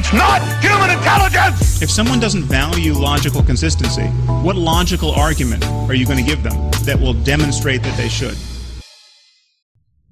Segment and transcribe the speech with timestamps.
[0.00, 1.82] It's not human intelligence!
[1.82, 4.04] If someone doesn't value logical consistency,
[4.44, 8.36] what logical argument are you going to give them that will demonstrate that they should?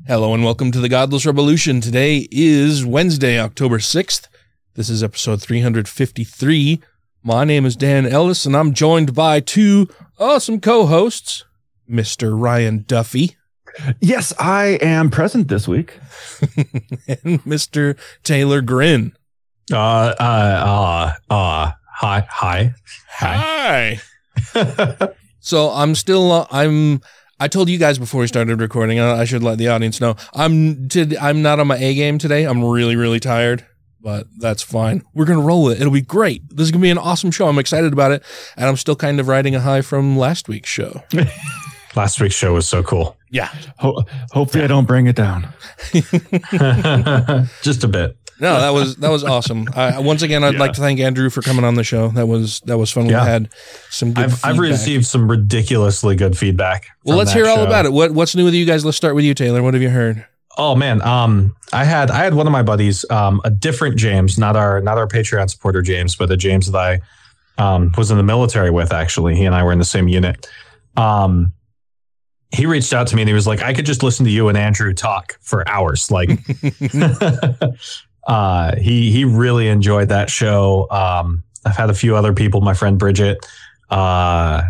[0.05, 1.81] Hello and welcome to the Godless Revolution.
[1.81, 4.27] Today is Wednesday, October 6th.
[4.75, 6.81] This is episode 353.
[7.23, 9.87] My name is Dan Ellis and I'm joined by two
[10.19, 11.45] awesome co-hosts,
[11.89, 12.37] Mr.
[12.37, 13.37] Ryan Duffy
[14.01, 15.99] Yes, I am present this week.
[17.07, 17.97] and Mr.
[18.23, 19.13] Taylor Grin.
[19.73, 22.75] Uh, uh, uh, uh, hi, hi.
[23.11, 23.99] Hi.
[25.41, 27.01] so I'm still uh, I'm
[27.41, 29.01] I told you guys before we started recording.
[29.01, 32.19] uh, I should let the audience know I'm did I'm not on my A game
[32.19, 32.45] today.
[32.45, 33.67] I'm really really tired,
[34.01, 35.03] but that's fine.
[35.15, 35.81] We're gonna roll it.
[35.81, 36.43] It'll be great.
[36.49, 37.49] This is gonna be an awesome show.
[37.49, 38.23] I'm excited about it,
[38.57, 41.03] and I'm still kind of riding a high from last week's show.
[41.97, 43.17] Last week's show was so cool.
[43.31, 43.49] Yeah.
[43.79, 45.49] Ho- hopefully, I don't bring it down.
[47.63, 48.19] Just a bit.
[48.39, 49.67] No, that was that was awesome.
[49.75, 50.61] I, once again, I'd Yeah.
[50.61, 52.09] like to thank Andrew for coming on the show.
[52.09, 53.07] That was that was fun.
[53.07, 53.25] Yeah.
[53.25, 53.49] We had
[53.91, 54.25] some good.
[54.25, 56.87] I've, I've received some ridiculously good feedback.
[57.05, 57.67] Well, let's hear all show.
[57.67, 57.93] about it.
[57.93, 58.85] What what's new with you guys?
[58.85, 59.63] Let's start with you, Taylor.
[59.63, 60.27] What have you heard?
[60.59, 64.39] Oh man, um, I had I had one of my buddies, um, a different James,
[64.39, 67.01] not our not our Patreon supporter James, but a James that I
[67.75, 68.93] um, was in the military with.
[68.93, 70.47] Actually, he and I were in the same unit.
[70.97, 71.53] Um,
[72.55, 74.49] he reached out to me and he was like, "I could just listen to you
[74.49, 76.31] and Andrew talk for hours." Like,
[78.27, 80.87] uh, he he really enjoyed that show.
[80.91, 83.39] Um, I've had a few other people, my friend Bridget,
[83.91, 84.63] uh,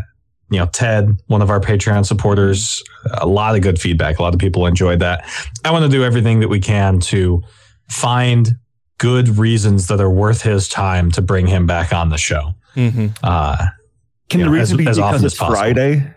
[0.51, 2.83] you know, Ted, one of our Patreon supporters,
[3.15, 4.19] a lot of good feedback.
[4.19, 5.25] A lot of people enjoyed that.
[5.64, 7.42] I want to do everything that we can to
[7.91, 8.51] find
[8.98, 12.55] good reasons that are worth his time to bring him back on the show.
[12.77, 13.09] Mm-hmm.
[13.23, 13.67] Uh,
[14.30, 15.57] Can the know, reason as- be as because as it's possible.
[15.57, 16.13] Friday?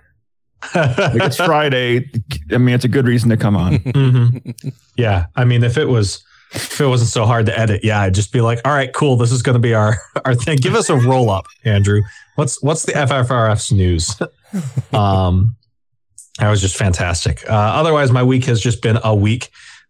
[0.76, 2.10] Like it's Friday.
[2.52, 3.80] I mean, it's a good reason to come on.
[3.80, 4.74] mhm.
[4.98, 6.22] Yeah, I mean, if it was.
[6.52, 9.16] If it wasn't so hard to edit, yeah, I'd just be like, "All right, cool.
[9.16, 10.58] This is going to be our our thing.
[10.58, 12.02] Give us a roll up, Andrew.
[12.36, 14.20] What's what's the FFRF's news?"
[14.94, 15.56] um,
[16.40, 17.48] that was just fantastic.
[17.50, 19.50] Uh, otherwise, my week has just been a week,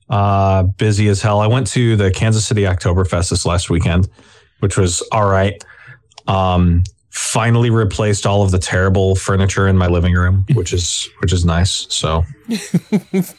[0.10, 1.40] uh, busy as hell.
[1.40, 4.10] I went to the Kansas City Oktoberfest this last weekend,
[4.60, 5.64] which was all right.
[6.28, 11.34] Um, finally replaced all of the terrible furniture in my living room, which is which
[11.34, 11.88] is nice.
[11.90, 12.24] So,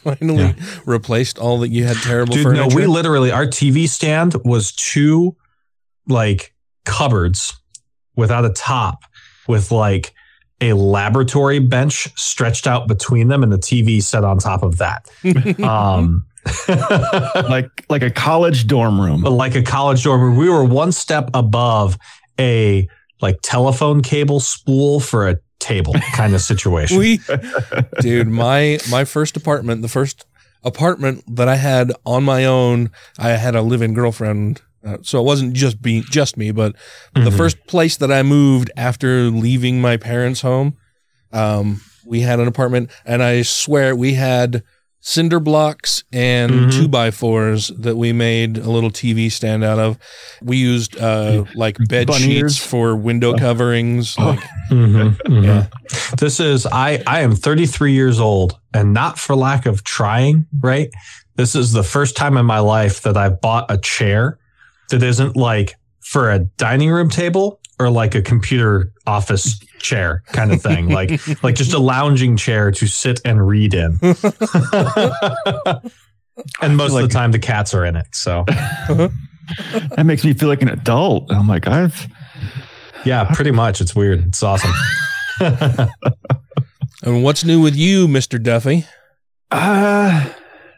[0.03, 0.55] Finally
[0.85, 2.69] replaced all that you had terrible dude, furniture.
[2.69, 5.35] no, we literally our TV stand was two
[6.07, 6.53] like
[6.85, 7.53] cupboards
[8.15, 9.03] without a top
[9.47, 10.13] with like
[10.59, 15.09] a laboratory bench stretched out between them and the TV set on top of that.
[15.63, 16.25] um
[17.49, 19.21] like like a college dorm room.
[19.21, 20.37] like a college dorm room.
[20.37, 21.97] We were one step above
[22.39, 22.87] a
[23.21, 26.97] like telephone cable spool for a table kind of situation.
[26.99, 27.19] we,
[27.99, 30.25] dude, my my first apartment, the first
[30.63, 34.61] apartment that I had on my own, I had a live-in girlfriend.
[34.85, 36.75] Uh, so it wasn't just being just me, but
[37.13, 37.37] the Mhm.
[37.37, 40.75] first place that I moved after leaving my parents' home,
[41.31, 44.63] um, we had an apartment, and I swear we had
[45.01, 46.71] cinder blocks and Mhm.
[46.71, 49.97] two by fours that we made a little TV stand out of.
[50.41, 52.57] We used uh, like bed Bunny sheets ears?
[52.57, 54.17] for window coverings.
[54.17, 54.39] Like,
[54.71, 55.43] Mhm, mhm.
[55.43, 55.65] Yeah.
[56.17, 60.89] This is I I am 33 years old and not for lack of trying, right?
[61.35, 64.37] This is the first time in my life that I've bought a chair
[64.89, 70.51] that isn't like for a dining room table or like a computer office chair kind
[70.51, 70.89] of thing.
[70.89, 73.99] like like just a lounging chair to sit and read in.
[76.61, 78.07] and most of like- the time the cats are in it.
[78.11, 78.45] So
[79.95, 81.31] That makes me feel like an adult.
[81.31, 82.07] I'm like, I've
[83.03, 83.81] yeah, pretty much.
[83.81, 84.27] It's weird.
[84.27, 84.71] It's awesome.
[87.03, 88.85] and what's new with you, Mister Duffy?
[89.51, 90.29] uh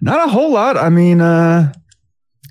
[0.01, 0.77] not a whole lot.
[0.77, 1.71] I mean, uh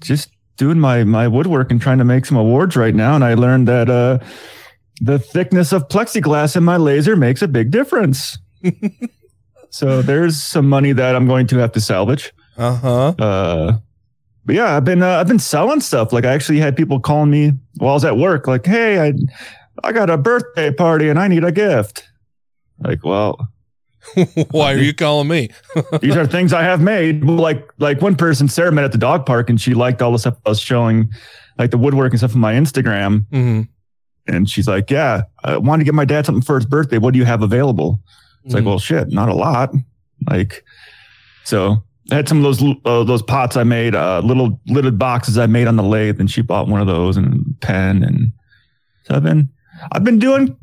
[0.01, 3.15] just doing my my woodwork and trying to make some awards right now.
[3.15, 4.19] And I learned that uh
[5.03, 8.39] the thickness of plexiglass in my laser makes a big difference.
[9.71, 12.33] so there's some money that I'm going to have to salvage.
[12.57, 13.09] Uh huh.
[13.19, 13.79] Uh,
[14.45, 16.13] but yeah, I've been uh, I've been selling stuff.
[16.13, 19.13] Like I actually had people calling me while I was at work, like, "Hey, I
[19.83, 22.05] I got a birthday party and I need a gift."
[22.79, 23.49] Like, well,
[24.51, 25.51] Why are you calling me?
[26.01, 27.25] these are things I have made.
[27.25, 30.19] Like like one person, Sarah met at the dog park and she liked all the
[30.19, 31.11] stuff I was showing,
[31.59, 33.27] like the woodwork and stuff on my Instagram.
[33.33, 33.69] Mhm.
[34.27, 36.99] And she's like, yeah, I wanted to get my dad something for his birthday.
[36.99, 38.01] What do you have available?
[38.45, 38.67] It's like, Mm.
[38.67, 39.73] well, shit, not a lot.
[40.29, 40.65] Like,
[41.45, 45.39] so I had some of those uh, those pots I made, uh, little lidded boxes
[45.39, 48.33] I made on the lathe, and she bought one of those and pen, and
[49.05, 49.49] so I've been
[49.93, 50.57] I've been doing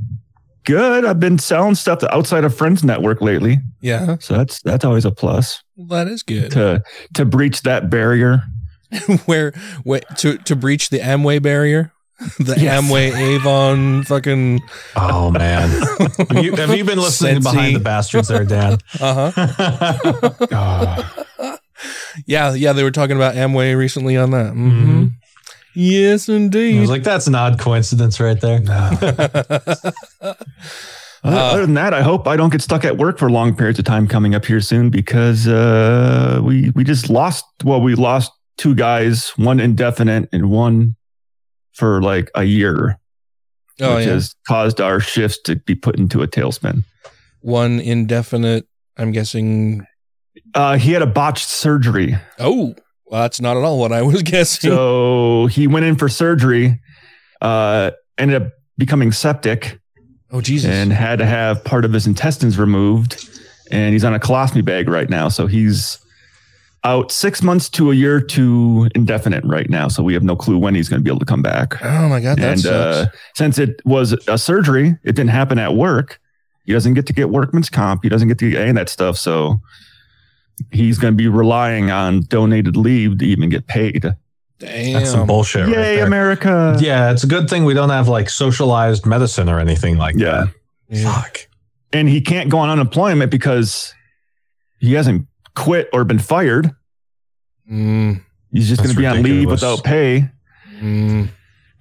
[0.66, 1.04] good.
[1.06, 5.06] I've been selling stuff to outside of Friends Network lately, Yeah, so that's that's always
[5.06, 6.52] a plus that is good.
[6.52, 6.84] to
[7.16, 8.44] to breach that barrier.
[9.26, 9.52] Where,
[9.84, 11.92] where to to breach the Amway barrier,
[12.40, 12.82] the Yes.
[12.84, 14.62] Amway Avon fucking
[14.96, 15.70] Oh man,
[16.30, 17.56] have you, have you been listening Sensi.
[17.56, 18.78] behind the bastards there, Dan?
[19.00, 20.32] uh huh.
[20.52, 21.58] Oh,
[22.26, 24.52] Yeah, yeah, they were talking about Amway recently on that.
[24.54, 24.70] hmm
[25.04, 25.12] Mhm.
[25.76, 26.80] Yes, I indeed.
[26.82, 28.60] was like, that's an odd coincidence right there.
[31.22, 33.78] Other, other than that, I hope I don't get stuck at work for long periods
[33.78, 37.44] of time coming up here soon because uh, we we just lost.
[37.66, 40.96] Well, we lost two guys, one indefinite and one
[41.80, 43.00] for like a year,
[43.82, 46.84] oh which yeah, has caused our shifts to be put into a tailspin.
[47.42, 48.68] one indefinite.
[48.98, 49.86] I'm guessing.
[50.54, 54.22] Uh, he had a botched surgery, Oh, well, that's not at all what I was
[54.34, 54.70] guessing.
[54.70, 56.80] so he went in for surgery.
[57.42, 59.80] Uh, ended up becoming septic
[60.32, 60.70] oh Jesus!
[60.70, 63.26] and had to have part of his intestines removed.
[63.72, 65.30] And he's on a colostomy bag right now.
[65.30, 66.00] So he's
[66.84, 69.88] out six months to a year to indefinite right now.
[69.90, 71.84] So we have no clue when he's going to be able to come back.
[71.84, 72.74] oh my God, that and sucks.
[72.76, 73.06] uh,
[73.36, 76.20] since it was a surgery, it didn't happen at work.
[76.66, 78.04] He doesn't get to get workman's comp.
[78.04, 79.18] He doesn't get to get any of that stuff.
[79.18, 79.60] So
[80.72, 84.06] he's going to be relying on donated leave to even get paid.
[84.60, 84.94] Damn.
[84.94, 85.66] That's some bullshit.
[85.68, 86.06] right there.
[86.06, 86.78] America.
[86.80, 90.46] Yeah, it's a good thing we don't have like socialized medicine or anything like Yeah.
[90.90, 91.04] that.
[91.04, 91.48] Fuck.
[91.94, 93.94] And he can't go on unemployment because
[94.80, 95.26] he hasn't
[95.56, 96.72] quit or been fired.
[97.72, 100.30] Mm, He's just going to be on leave without pay.
[100.80, 101.30] mm,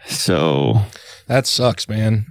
[0.06, 0.80] So,
[1.26, 2.26] that sucks, man.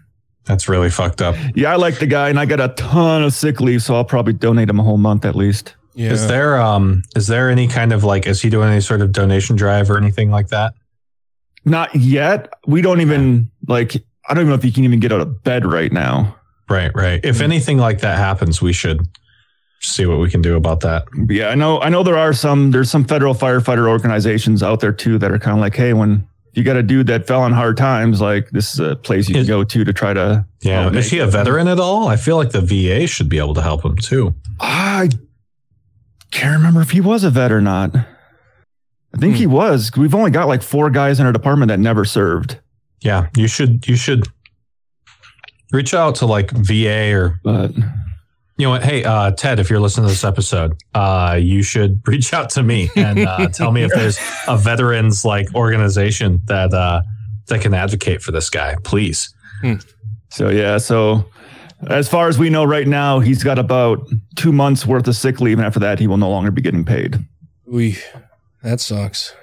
[0.45, 1.35] That's really fucked up.
[1.55, 3.83] yeah, I like the guy and I got a ton of sick leave.
[3.83, 5.75] So I'll probably donate him a whole month at least.
[5.93, 6.11] Yeah.
[6.11, 9.11] Is there um is there any kind of like is he doing any sort of
[9.11, 10.73] donation drive or anything like that?
[11.65, 12.53] Not yet.
[12.65, 13.95] We don't even like,
[14.29, 16.37] I don't even know if he can even get out of bed right now.
[16.69, 17.19] Right, right.
[17.25, 19.01] If anything like that happens, we should
[19.79, 21.07] see what we can do about that.
[21.29, 21.79] Yeah, I know.
[21.81, 22.71] I know there are some.
[22.71, 26.27] There's some federal firefighter organizations out there too that are kind of like, hey, when
[26.53, 29.35] you got a dude that fell on hard times, like this is a place you
[29.35, 30.45] can go to to try to.
[30.61, 30.89] Yeah.
[30.91, 32.07] is he a veteran at all?
[32.07, 34.33] I feel like the VA should be able to help him too.
[34.59, 35.09] I
[36.31, 37.95] can't remember if he was a vet or not.
[37.95, 39.51] I think he hmm.
[39.51, 39.91] was.
[39.95, 42.59] We've only got like four guys in our department that never served.
[43.01, 43.29] Yeah.
[43.35, 44.27] You should you should
[45.71, 47.71] reach out to like VA or But
[48.57, 48.83] you know what?
[48.83, 52.63] Hey, uh, Ted, if you're listening to this episode, uh, you should reach out to
[52.63, 54.17] me and uh, tell me if there's
[54.47, 57.01] a veterans like organization that uh,
[57.47, 59.33] that can advocate for this guy, please.
[60.29, 61.25] so yeah, so
[61.87, 65.39] as far as we know right now, he's got about two months worth of sick
[65.39, 67.17] leave, and after that, he will no longer be getting paid.
[67.65, 67.97] We,
[68.63, 69.33] that sucks.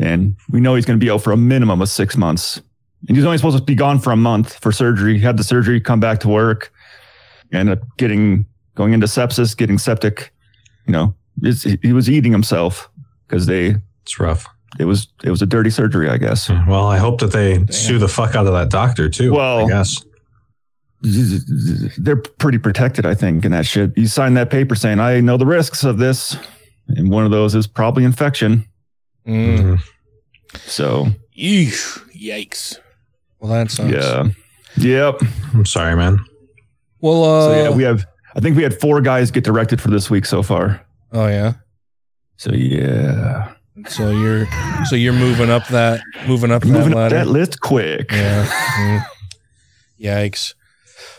[0.00, 2.60] and we know he's going to be out for a minimum of six months.
[3.06, 5.14] And he's only supposed to be gone for a month for surgery.
[5.14, 6.72] He had the surgery, come back to work,
[7.52, 10.32] ended up getting going into sepsis, getting septic.
[10.86, 12.90] You know, it's, he was eating himself
[13.26, 14.46] because they It's rough.
[14.78, 16.48] it was it was a dirty surgery, I guess.
[16.48, 19.32] Well, I hope that they sue the fuck out of that doctor too.
[19.32, 20.04] Well- I guess.
[21.02, 23.96] They're pretty protected, I think, in that shit.
[23.96, 26.36] You sign that paper saying, "I know the risks of this,"
[26.88, 28.66] and one of those is probably infection.
[29.26, 29.58] Mm.
[29.58, 29.82] Mhm.
[30.66, 31.08] So
[31.38, 32.78] Eesh, yikes.
[33.38, 33.90] Well, that sucks.
[33.90, 34.24] yeah,
[34.76, 35.20] yep.
[35.54, 36.18] I'm sorry, man.
[37.00, 38.06] Well, uh, So yeah, we have.
[38.34, 40.80] I think we had four guys get directed for this week so far.
[41.12, 41.54] oh yeah.
[42.36, 43.52] So yeah,
[43.88, 44.46] So you're,
[44.86, 48.10] so you're moving up that, moving up that moving up that list quick.
[48.12, 48.46] Yeah.
[48.46, 49.02] Mm.
[50.00, 50.54] Yikes.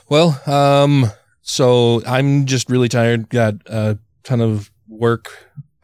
[0.10, 1.12] Well, um,
[1.44, 3.30] so I'm just really tired.
[3.30, 5.30] Got a ton of work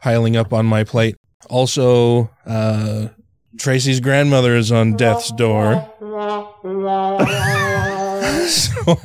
[0.00, 1.16] piling up on my plate.
[1.48, 3.08] Also, uh,
[3.58, 5.88] Tracy's grandmother is on death's door.
[8.48, 8.96] so,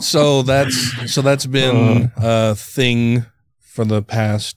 [0.00, 3.26] so that's so that's been a thing
[3.60, 4.56] for the past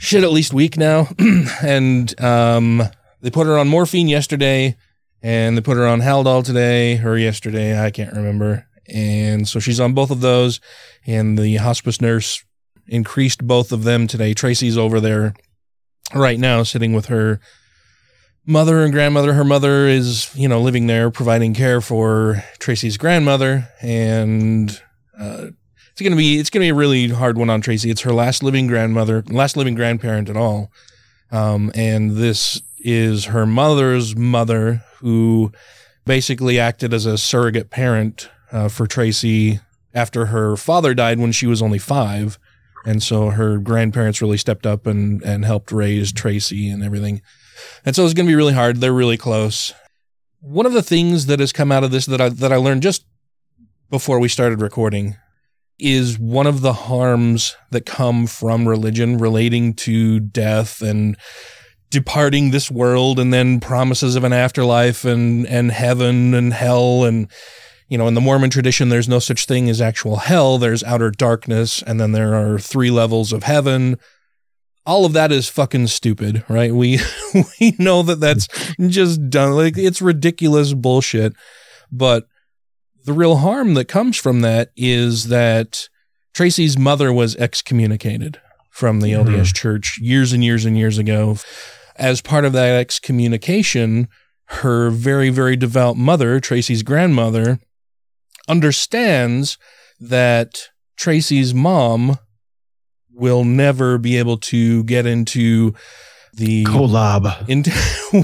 [0.00, 1.08] shit at least week now,
[1.62, 2.82] and um,
[3.20, 4.76] they put her on morphine yesterday,
[5.22, 7.78] and they put her on Haldol today or yesterday.
[7.78, 8.66] I can't remember.
[8.88, 10.60] And so she's on both of those,
[11.06, 12.42] and the hospice nurse
[12.88, 14.34] increased both of them today.
[14.34, 15.34] Tracy's over there
[16.14, 17.40] right now, sitting with her
[18.46, 19.34] mother and grandmother.
[19.34, 24.70] Her mother is, you know, living there providing care for Tracy's grandmother, and
[25.18, 25.48] uh,
[25.92, 27.90] it's gonna be it's gonna be a really hard one on Tracy.
[27.90, 30.70] It's her last living grandmother, last living grandparent at all.
[31.30, 35.52] Um, and this is her mother's mother, who
[36.04, 39.60] basically acted as a surrogate parent uh, for Tracy
[39.94, 42.38] after her father died when she was only five.
[42.86, 47.20] And so her grandparents really stepped up and, and helped raise Tracy and everything.
[47.84, 48.78] And so it's going to be really hard.
[48.78, 49.72] They're really close.
[50.40, 52.82] One of the things that has come out of this that I, that I learned
[52.82, 53.04] just
[53.90, 55.16] before we started recording
[55.78, 61.16] is one of the harms that come from religion relating to death and
[61.90, 67.04] departing this world and then promises of an afterlife and, and heaven and hell.
[67.04, 67.28] And,
[67.88, 70.58] you know, in the Mormon tradition, there's no such thing as actual hell.
[70.58, 71.82] There's outer darkness.
[71.82, 73.98] And then there are three levels of heaven.
[74.86, 76.74] All of that is fucking stupid, right?
[76.74, 77.00] We,
[77.60, 79.52] we know that that's just done.
[79.52, 81.34] Like it's ridiculous bullshit.
[81.92, 82.26] But
[83.04, 85.88] the real harm that comes from that is that
[86.34, 89.34] Tracy's mother was excommunicated from the Mm-hmm.
[89.34, 91.36] LDS church years and years and years ago.
[91.96, 94.08] As part of that excommunication,
[94.46, 97.58] her very, very devout mother, Tracy's grandmother,
[98.48, 99.58] understands
[100.00, 102.18] that Tracy's mom
[103.20, 105.74] will never be able to get into
[106.34, 107.48] the Collab.
[107.48, 107.70] into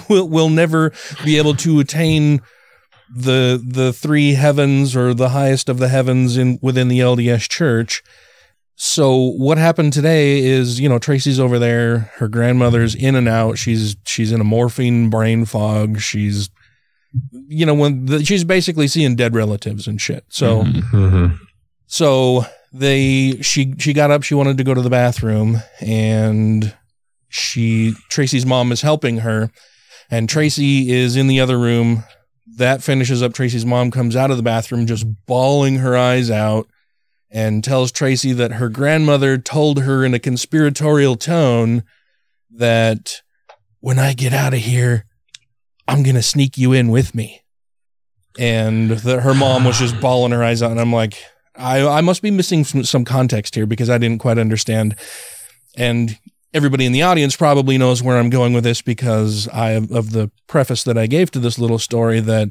[0.09, 0.93] will will never
[1.25, 2.41] be able to attain
[3.15, 8.03] the the three heavens or the highest of the heavens in within the LDS church.
[8.79, 13.59] So what happened today is, you know, Tracy's over there, her grandmother's in and out.
[13.59, 16.00] She's she's in a morphine brain fog.
[16.00, 16.50] She's
[17.49, 20.25] you know, when the, she's basically seeing dead relatives and shit.
[20.29, 21.35] So Mm-hmm.
[21.87, 22.45] so
[22.78, 26.75] they she she got up, she wanted to go to the bathroom and
[27.28, 29.50] she Tracy's mom is helping her
[30.11, 32.04] and Tracy is in the other room.
[32.56, 36.68] That finishes up Tracy's mom comes out of the bathroom just bawling her eyes out
[37.30, 41.83] and tells Tracy that her grandmother told her in a conspiratorial tone
[42.50, 43.23] that
[43.80, 45.04] when I get out of here,
[45.88, 47.42] I'm going to sneak you in with me.
[48.38, 50.71] And that her mom was just bawling her eyes out.
[50.71, 51.18] And I'm like,
[51.59, 54.97] I, I must be missing some, some context here because I didn't quite understand.
[55.77, 56.19] And
[56.53, 60.31] everybody in the audience probably knows where I'm going with this because I of the
[60.47, 62.49] preface that I gave to this little story that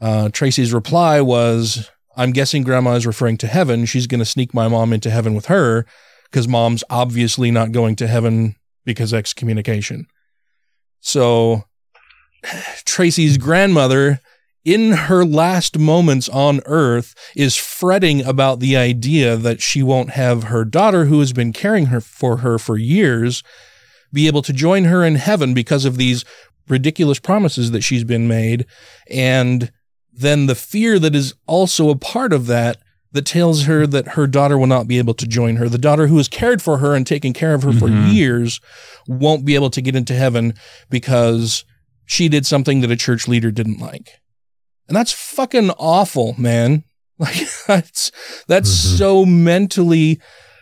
[0.00, 3.86] uh, Tracy's reply was, "I'm guessing Grandma is referring to heaven.
[3.86, 5.86] She's going to sneak my mom into heaven with her
[6.24, 10.06] because Mom's obviously not going to heaven because excommunication."
[11.00, 11.64] So
[12.84, 14.20] Tracy's grandmother
[14.68, 20.44] in her last moments on earth is fretting about the idea that she won't have
[20.44, 23.42] her daughter who has been caring her for her for years
[24.12, 26.22] be able to join her in heaven because of these
[26.68, 28.66] ridiculous promises that she's been made.
[29.10, 29.72] And
[30.12, 32.76] then the fear that is also a part of that
[33.12, 35.70] that tells her that her daughter will not be able to join her.
[35.70, 38.10] The daughter who has cared for her and taken care of her for mm-hmm.
[38.10, 38.60] years
[39.06, 40.52] won't be able to get into heaven
[40.90, 41.64] because
[42.04, 44.20] she did something that a church leader didn't like
[44.88, 46.84] and that's fucking awful, man.
[47.20, 48.12] Like that's
[48.46, 48.96] that's mm-hmm.
[48.96, 50.20] so mentally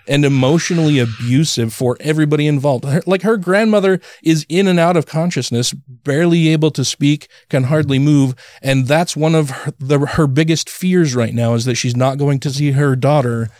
[0.09, 2.87] and emotionally abusive for everybody involved.
[2.87, 7.64] Her- Like her grandmother is in and out of consciousness, barely able to speak, can
[7.64, 11.75] hardly move, and that's one of her, the, her biggest fears right now is that
[11.75, 13.50] she's not going to see her daughter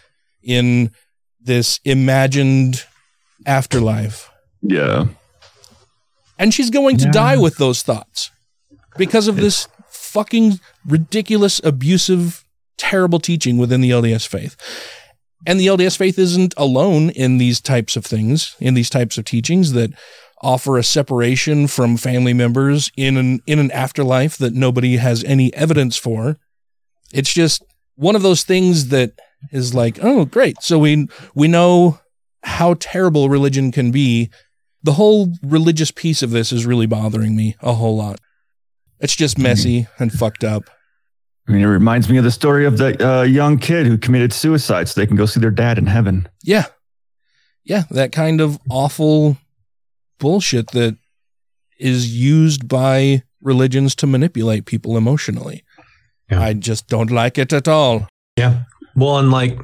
[0.42, 0.90] in
[1.38, 2.87] this imagined
[3.44, 4.30] afterlife.
[4.62, 5.08] Yeah.
[6.38, 8.30] And she's going to die with those thoughts
[8.96, 9.68] because of this
[10.06, 12.44] fucking ridiculous, abusive,
[12.78, 14.56] terrible teaching within the LDS faith.
[15.46, 19.25] And the LDS faith isn't alone in these types of things, in these types of
[19.25, 19.90] teachings that
[20.42, 25.52] offer a separation from family members in an in an afterlife that nobody has any
[25.54, 26.36] evidence for.
[27.12, 27.62] It's just
[27.94, 29.12] one of those things that
[29.52, 30.62] is like, oh, great.
[30.62, 32.00] So we we know
[32.42, 34.30] how terrible religion can be.
[34.82, 38.20] The whole religious piece of this is really bothering me a whole lot.
[39.00, 40.70] It's just messy and fucked up.
[41.48, 44.32] I mean, it reminds me of the story of the uh, young kid who committed
[44.32, 46.28] suicide so they can go see their dad in heaven.
[46.42, 46.64] Yeah.
[47.64, 49.36] Yeah, that kind of awful
[50.18, 50.96] bullshit that
[51.78, 55.62] is used by religions to manipulate people emotionally.
[56.30, 56.42] Yeah.
[56.42, 58.08] I just don't like it at all.
[58.36, 58.64] Yeah.
[58.96, 59.58] Well, and like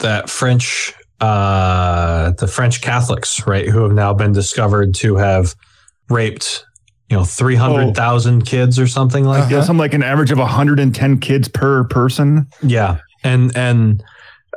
[0.00, 5.54] that French, uh, the French Catholics, right, who have now been discovered to have
[6.08, 6.64] raped,
[7.10, 9.66] you know, 300,000 kids or something like Yeah, that.
[9.66, 12.46] something like an average of 110 kids per person.
[12.62, 12.98] Yeah.
[13.22, 14.02] And, and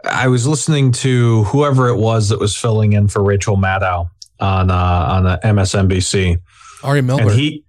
[0.10, 4.72] I was listening to whoever it was that was filling in for Rachel Maddow on,
[4.72, 6.38] uh, on uh, MSNBC.
[6.84, 7.22] Ari Melber.
[7.22, 7.64] And he,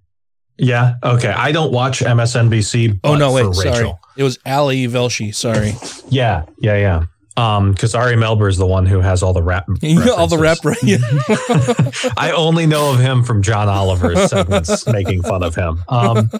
[0.58, 0.94] yeah.
[1.02, 1.28] Okay.
[1.28, 3.00] I don't watch MSNBC.
[3.04, 3.70] oh but no, for wait, sorry.
[3.70, 4.00] Rachel.
[4.16, 5.72] It was Ali Velshi, sorry.
[6.08, 7.04] Yeah, yeah, yeah.
[7.38, 9.68] Um, because Ari Melber is the one who has all the rap,
[10.16, 10.58] all the rap.
[10.64, 11.00] references.
[11.00, 12.10] Yeah.
[12.16, 15.84] I only know of him from John Oliver's segments making fun of him.
[15.88, 16.30] Um,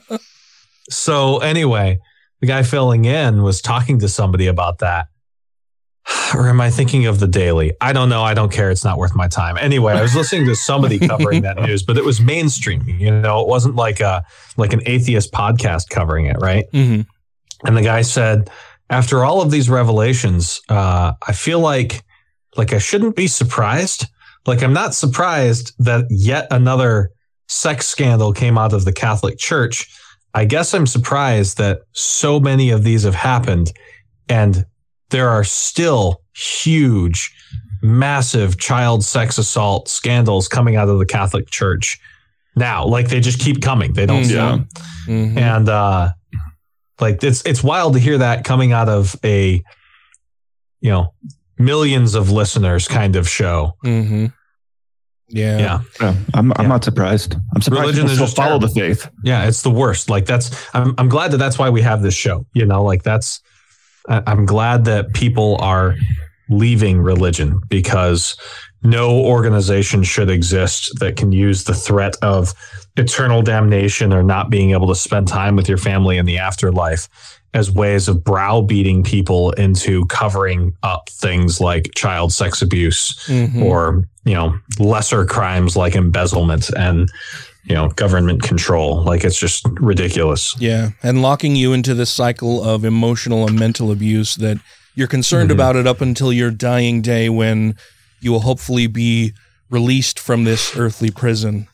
[0.90, 2.00] so anyway,
[2.40, 5.06] the guy filling in was talking to somebody about that.
[6.34, 7.74] Or am I thinking of the Daily?
[7.80, 8.22] I don't know.
[8.22, 8.70] I don't care.
[8.70, 9.58] It's not worth my time.
[9.58, 12.82] Anyway, I was listening to somebody covering that news, but it was mainstream.
[12.88, 14.24] You know, it wasn't like a
[14.56, 16.64] like an atheist podcast covering it, right?
[16.72, 17.06] Mhm.
[17.64, 18.50] And the guy said,
[18.90, 22.02] after all of these revelations, uh, I feel like
[22.56, 24.06] like I shouldn't be surprised.
[24.46, 27.10] Like I'm not surprised that yet another
[27.48, 29.86] sex scandal came out of the Catholic Church.
[30.34, 33.72] I guess I'm surprised that so many of these have happened
[34.28, 34.64] and
[35.10, 37.32] there are still huge,
[37.82, 41.98] massive child sex assault scandals coming out of the Catholic Church
[42.56, 42.84] now.
[42.84, 43.92] Like they just keep coming.
[43.92, 44.54] They don't Yeah.
[44.56, 44.60] stop.
[45.06, 45.36] Mhm.
[45.38, 46.10] And uh
[47.00, 49.62] like it's it's wild to hear that coming out of a
[50.80, 51.14] you know
[51.58, 53.74] millions of listeners kind of show.
[53.84, 54.32] Mhm.
[55.30, 55.58] Yeah.
[55.58, 55.80] Yeah.
[56.00, 56.68] Yeah, I'm, I'm Yeah.
[56.68, 57.34] not surprised.
[57.54, 59.10] I'm surprised Religion people is still just follow the faith.
[59.24, 60.08] Yeah, it's the worst.
[60.08, 62.46] Like that's I'm I'm glad that that's why we have this show.
[62.54, 63.40] You know, like that's
[64.08, 65.96] I- I'm glad that people are
[66.48, 68.36] leaving religion because
[68.82, 72.54] no organization should exist that can use the threat of
[72.96, 77.08] eternal damnation or not being able to spend time with your family in the afterlife
[77.54, 83.62] as ways of browbeating people into covering up things like child sex abuse Mhm.
[83.64, 87.08] or you know lesser crimes like embezzlement and
[87.64, 92.62] you know government control like it's just ridiculous Yeah, and locking you into this cycle
[92.62, 94.58] of emotional and mental abuse that
[94.94, 95.54] you're concerned Mhm.
[95.54, 97.76] about it up until your dying day when
[98.20, 99.32] you will hopefully be
[99.70, 101.66] released from this earthly prison.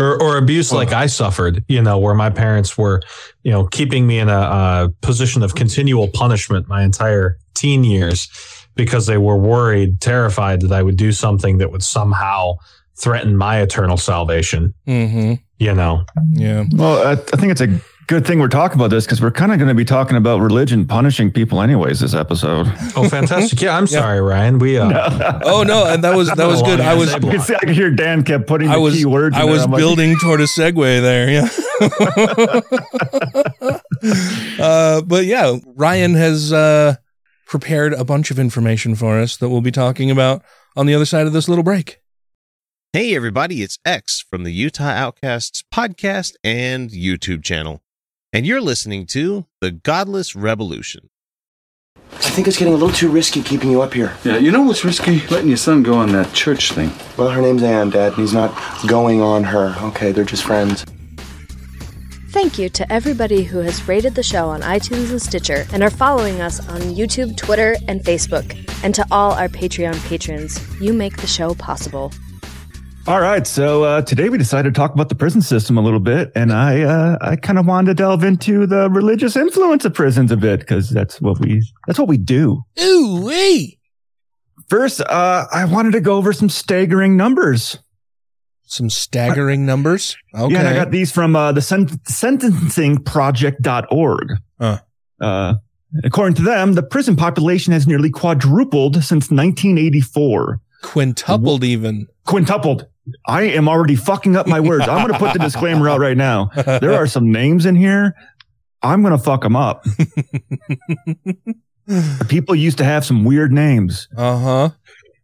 [0.00, 3.00] or, or abuse like i suffered you know where my parents were
[3.44, 8.28] you know keeping me in a, a position of continual punishment my entire teen years
[8.74, 12.54] because they were worried terrified that i would do something that would somehow
[12.96, 15.34] threaten my eternal salvation Mm-hmm.
[15.58, 16.64] you know Yeah.
[16.72, 17.68] Well, I, I think it's a
[18.06, 20.40] good thing we're talking about this because we're kind of going to be talking about
[20.40, 22.00] religion punishing people, anyways.
[22.00, 22.66] This episode.
[22.96, 26.62] oh fantastic yeah i'm sorry ryan we uh Oh no, and that was that was
[26.62, 26.80] good.
[26.80, 29.04] I was I could, see, I could hear Dan kept putting I the was key
[29.04, 29.36] words.
[29.36, 31.30] I was I'm like, building toward a segue there.
[31.30, 31.48] Yeah.
[34.64, 36.96] uh, but yeah, Ryan has uh,
[37.46, 40.42] prepared a bunch of information for us that we'll be talking about
[40.76, 42.00] on the other side of this little break.
[42.92, 47.82] Hey, everybody, it's X from the Utah Outcasts podcast and YouTube channel.
[48.34, 51.08] And you're listening to The Godless Revolution.
[52.14, 54.12] I think it's getting a little too risky keeping you up here.
[54.24, 55.24] Yeah, you know what's risky?
[55.28, 56.90] Letting your son go on that church thing.
[57.16, 58.52] Well, her name's Anne, Dad, and he's not
[58.88, 59.76] going on her.
[59.82, 60.84] Okay, they're just friends.
[62.30, 65.90] Thank you to everybody who has rated the show on iTunes and Stitcher and are
[65.90, 68.58] following us on YouTube, Twitter, and Facebook.
[68.82, 72.12] And to all our Patreon patrons, you make the show possible.
[73.06, 76.00] All right, so uh, today we decided to talk about the prison system a little
[76.00, 79.92] bit, and I uh, I kind of wanted to delve into the religious influence of
[79.92, 82.62] prisons a bit because that's what we that's what we do.
[82.80, 83.78] Ooh wee!
[84.70, 87.78] First, uh, I wanted to go over some staggering numbers.
[88.62, 90.16] Some staggering numbers.
[90.34, 90.54] Okay.
[90.54, 94.28] Yeah, and I got these from uh, the sen- sentencingproject.org.
[94.58, 94.78] Huh.
[95.20, 95.54] Uh,
[96.02, 100.58] according to them, the prison population has nearly quadrupled since 1984.
[100.82, 102.06] Quintupled even.
[102.24, 102.86] Quintupled.
[103.26, 104.88] I am already fucking up my words.
[104.88, 106.50] I'm going to put the disclaimer out right now.
[106.54, 108.14] There are some names in here.
[108.82, 109.84] I'm going to fuck them up.
[112.28, 114.08] People used to have some weird names.
[114.16, 114.70] Uh huh.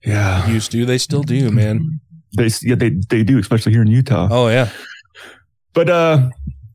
[0.05, 0.47] Yeah.
[0.49, 0.85] Used to.
[0.85, 2.01] They still do, man.
[2.37, 4.29] They, yeah, they, they do, especially here in Utah.
[4.31, 4.69] Oh yeah.
[5.73, 6.31] But uh,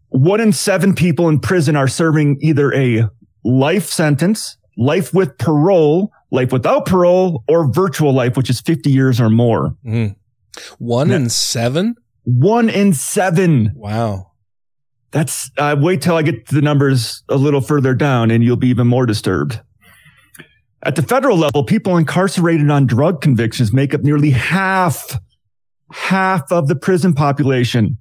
[0.09, 3.07] one in seven people in prison are serving either a
[3.43, 9.21] life sentence, life with parole, life without parole, or virtual life, which is 50 years
[9.21, 9.75] or more.
[9.85, 10.15] Mhm.
[10.77, 11.95] One in seven.
[12.23, 13.71] One in seven.
[13.75, 14.31] Wow.
[15.11, 18.57] That's, uh, wait till I get to the numbers a little further down and you'll
[18.57, 19.61] be even more disturbed.
[20.83, 25.17] At the federal level, people incarcerated on drug convictions make up nearly half,
[25.91, 27.97] half of the prison population.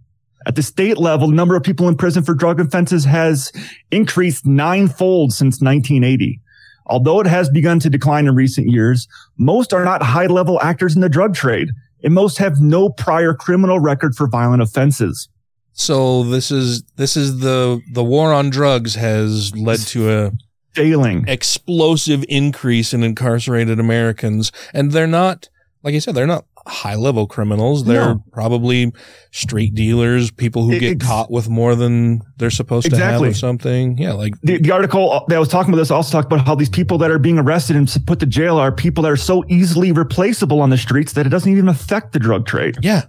[0.47, 3.53] At the state level, the number of people in prison for drug offenses has
[3.91, 6.41] increased ninefold since 1980.
[6.87, 10.95] Although it has begun to decline in recent years, most are not high level actors
[10.95, 11.71] in the drug trade
[12.05, 15.29] and most have no prior criminal record for violent offenses.
[15.73, 20.33] So this is this is the the war on drugs has led to a
[20.73, 21.25] Failing.
[21.27, 25.49] explosive increase in incarcerated Americans, and they're not
[25.83, 27.85] like I said, they're not high level criminals.
[27.85, 28.25] They're No.
[28.33, 28.91] probably
[29.33, 33.29] street dealers, people who It- get caught with more than they're supposed to have Exactly.
[33.29, 33.99] of something.
[33.99, 36.55] Yeah, like the, the article that I was talking about this also talked about how
[36.55, 39.45] these people that are being arrested and put to jail are people that are so
[39.49, 42.77] easily replaceable on the streets that it doesn't even affect the drug trade.
[42.83, 43.03] yeah.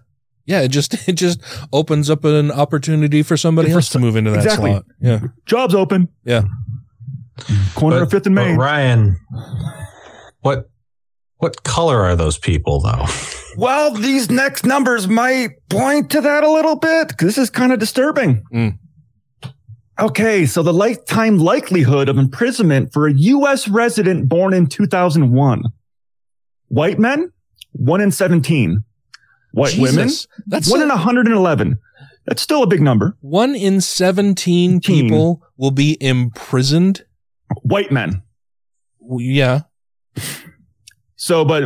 [0.48, 1.42] Yeah, it just it just
[1.74, 4.72] opens up an opportunity for somebody For else to move into that exactly.
[4.72, 4.86] slot.
[5.02, 5.20] Yeah.
[5.48, 6.10] Jobs open.
[6.24, 6.44] Yeah.
[7.74, 8.56] Corner But- of Fifth and Main.
[8.56, 9.18] Ryan,
[10.42, 10.70] what
[11.38, 13.06] what color are those people though?
[13.58, 17.18] Well, these next numbers might point to that a little bit.
[17.20, 18.44] This is kind of disturbing.
[18.54, 18.78] Mm.
[19.98, 23.70] Okay, so the lifetime likelihood of imprisonment for a U.S.
[23.70, 25.64] resident born in 2001.
[26.68, 27.32] White men,
[27.72, 28.84] 1 in 17.
[29.54, 30.10] White women,
[30.48, 31.78] That's 1 a- in 111.
[32.26, 33.16] That's still a big number.
[33.22, 37.06] One in 17 people will be imprisoned.
[37.62, 38.22] White men.
[39.18, 39.62] Yeah.
[41.26, 41.64] So, but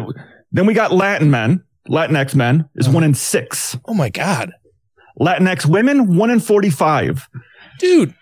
[0.53, 1.63] then we got Latin men.
[1.89, 2.95] Latinx men is Uh-huh.
[2.95, 3.77] 1 in 6.
[3.85, 4.53] Oh my God.
[5.19, 7.27] Latinx women, 1 in 45.
[7.77, 8.13] Dude.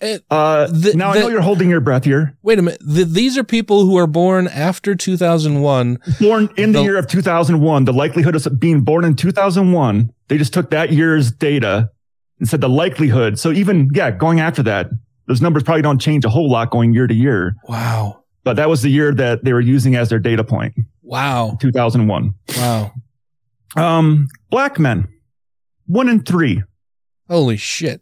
[0.00, 2.36] It, Uh, The- now I know you're holding your breath here.
[2.42, 2.80] wait a minute.
[2.86, 5.98] Th these are people who are born after 2001.
[6.20, 10.36] born in the, The- year of 2001, the likelihood of being born in 2001, they
[10.36, 11.88] just took that year's data
[12.40, 13.38] and said the likelihood.
[13.38, 14.90] So even, yeah, going after that,
[15.28, 18.23] those numbers probably don't change a whole lot going year to year, Wow.
[18.44, 21.56] But that was the year that they were using as their data point, Wow.
[21.60, 22.34] 2001.
[22.56, 22.92] Wow.
[23.76, 25.08] Um, black men,
[25.86, 26.62] one in three.
[27.28, 28.00] Holy shit.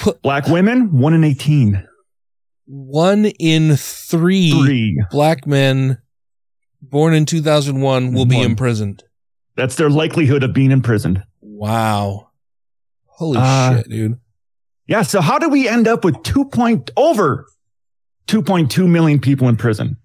[0.00, 1.86] Wh- Black women, one in 18.
[2.66, 5.02] One in three, Three.
[5.10, 5.98] black men
[6.80, 9.02] born in 2001 will be imprisoned.
[9.56, 11.22] That's their likelihood of being imprisoned.
[11.40, 12.30] Wow.
[13.06, 14.18] Holy Uh, shit, dude.
[14.86, 15.02] Yeah.
[15.02, 17.46] So how do we end up with two point over
[18.26, 19.96] 2.2 million people in prison?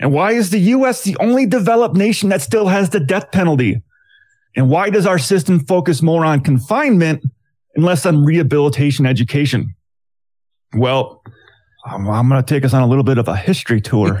[0.00, 1.02] And why is the U.S.
[1.04, 3.82] the only developed nation that still has the death penalty?
[4.56, 7.24] And why does our system focus more on confinement
[7.74, 9.74] and less on rehabilitation education?
[10.74, 11.22] Well,
[11.84, 14.20] I'm, I'm going to take us on a little bit of a history tour.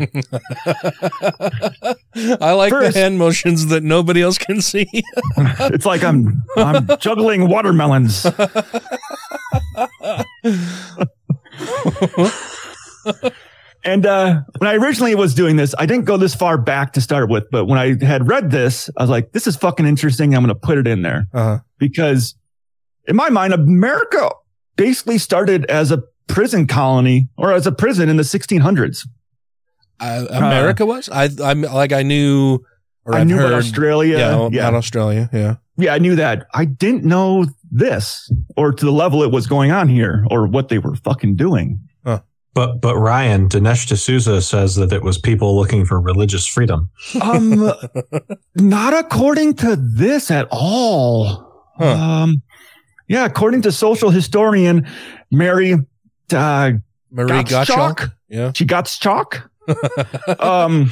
[2.40, 4.86] I like First- the hand motions that nobody else can see.
[5.36, 8.26] it's like I'm I'm juggling watermelons.
[13.84, 17.00] And uh, when I originally was doing this, I didn't go this far back to
[17.00, 20.36] start with, but when I had read this, I was like, this is fucking interesting.
[20.36, 21.58] I'm going to put it in there Uh-huh.
[21.78, 22.36] because
[23.08, 24.30] in my mind, America
[24.76, 29.04] basically started as a prison colony or as a prison in the 1600s.
[29.98, 31.08] Uh, America was?
[31.08, 32.60] I, I'm like, I knew,
[33.04, 34.16] or I I've knew about Australia.
[34.18, 34.68] Yeah, Yeah.
[34.68, 35.28] about Australia.
[35.32, 35.56] Yeah.
[35.76, 36.46] Yeah, I knew that.
[36.54, 40.68] I didn't know this or to the level it was going on here or what
[40.68, 41.80] they were fucking doing.
[42.54, 46.90] But but Ryan Dinesh D'Souza says that it was people looking for religious freedom.
[47.20, 47.72] Um,
[48.56, 51.72] not according to this at all.
[51.78, 51.94] Huh.
[51.94, 52.42] Um,
[53.08, 54.86] yeah, according to social historian
[55.30, 55.74] Mary
[56.32, 56.72] uh,
[57.10, 57.66] Marie Gottschalk.
[57.66, 58.12] Gottschalk.
[58.28, 58.52] Yeah.
[58.54, 59.50] She got chalk.
[60.40, 60.90] um,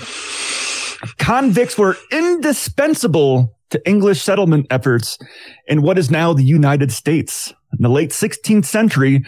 [1.18, 5.18] convicts were indispensable to English settlement efforts
[5.66, 7.54] in what is now the United States.
[7.72, 9.24] In the late 16th century,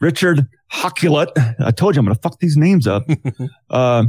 [0.00, 1.28] Richard Hakluyt,
[1.60, 3.08] I told you I'm going to fuck these names up.
[3.70, 4.06] uh,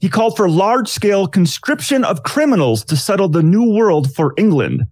[0.00, 4.84] he called for large scale conscription of criminals to settle the new world for England.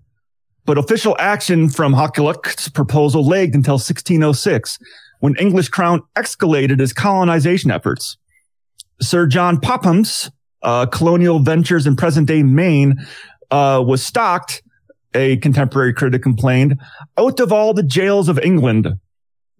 [0.64, 4.78] But official action from Hakluyt's proposal lagged until 1606,
[5.20, 8.16] when English crown escalated his colonization efforts.
[9.00, 10.30] Sir John Popham's
[10.62, 12.94] uh, colonial ventures in present day Maine
[13.50, 14.62] uh, was stocked,
[15.14, 16.80] a contemporary critic complained,
[17.18, 18.88] out of all the jails of England.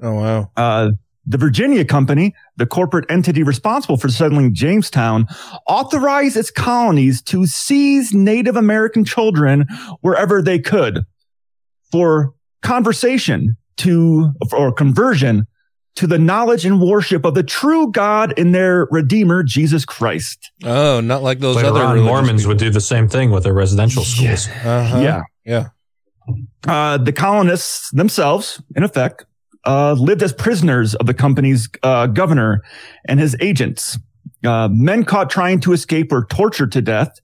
[0.00, 0.50] Oh, wow.
[0.56, 0.92] Uh,
[1.24, 5.26] the Virginia Company, the corporate entity responsible for settling Jamestown,
[5.68, 9.66] authorized its colonies to seize Native American children
[10.00, 11.04] wherever they could
[11.92, 15.46] for conversation to, or conversion
[15.96, 20.50] to the knowledge and worship of the true God and their Redeemer, Jesus Christ.
[20.64, 22.50] Oh, not like those Later other on, Mormons people.
[22.50, 24.48] would do the same thing with their residential schools.
[24.48, 24.98] Uh-huh.
[24.98, 25.22] Yeah.
[25.44, 25.68] Yeah.
[26.66, 29.26] Uh, the colonists themselves, in effect,
[29.66, 32.62] uh, lived as prisoners of the company's uh, governor
[33.06, 33.98] and his agents.
[34.44, 37.20] Uh, men caught trying to escape were tortured to death.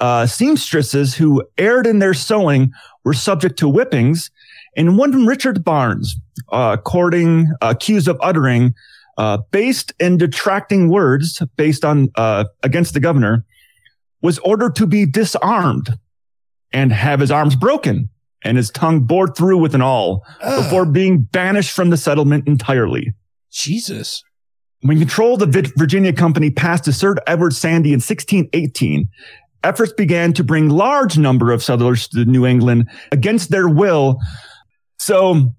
[0.00, 2.72] Uh, seamstresses who erred in their sewing
[3.04, 4.30] were subject to whippings.
[4.78, 6.14] And one Richard Barnes,
[6.52, 8.74] uh, according, accused of uttering
[9.18, 13.44] uh, based and detracting words based on uh, against the governor,
[14.22, 15.98] was ordered to be disarmed
[16.72, 18.08] and have his arms broken
[18.44, 23.12] and his tongue bored through with an awl before being banished from the settlement entirely.
[23.50, 24.22] Jesus.
[24.82, 29.08] When control of the Virginia Company passed to Sir Edward Sandy in 1618,
[29.64, 34.20] efforts began to bring large number of settlers to New England against their will.
[34.98, 35.54] So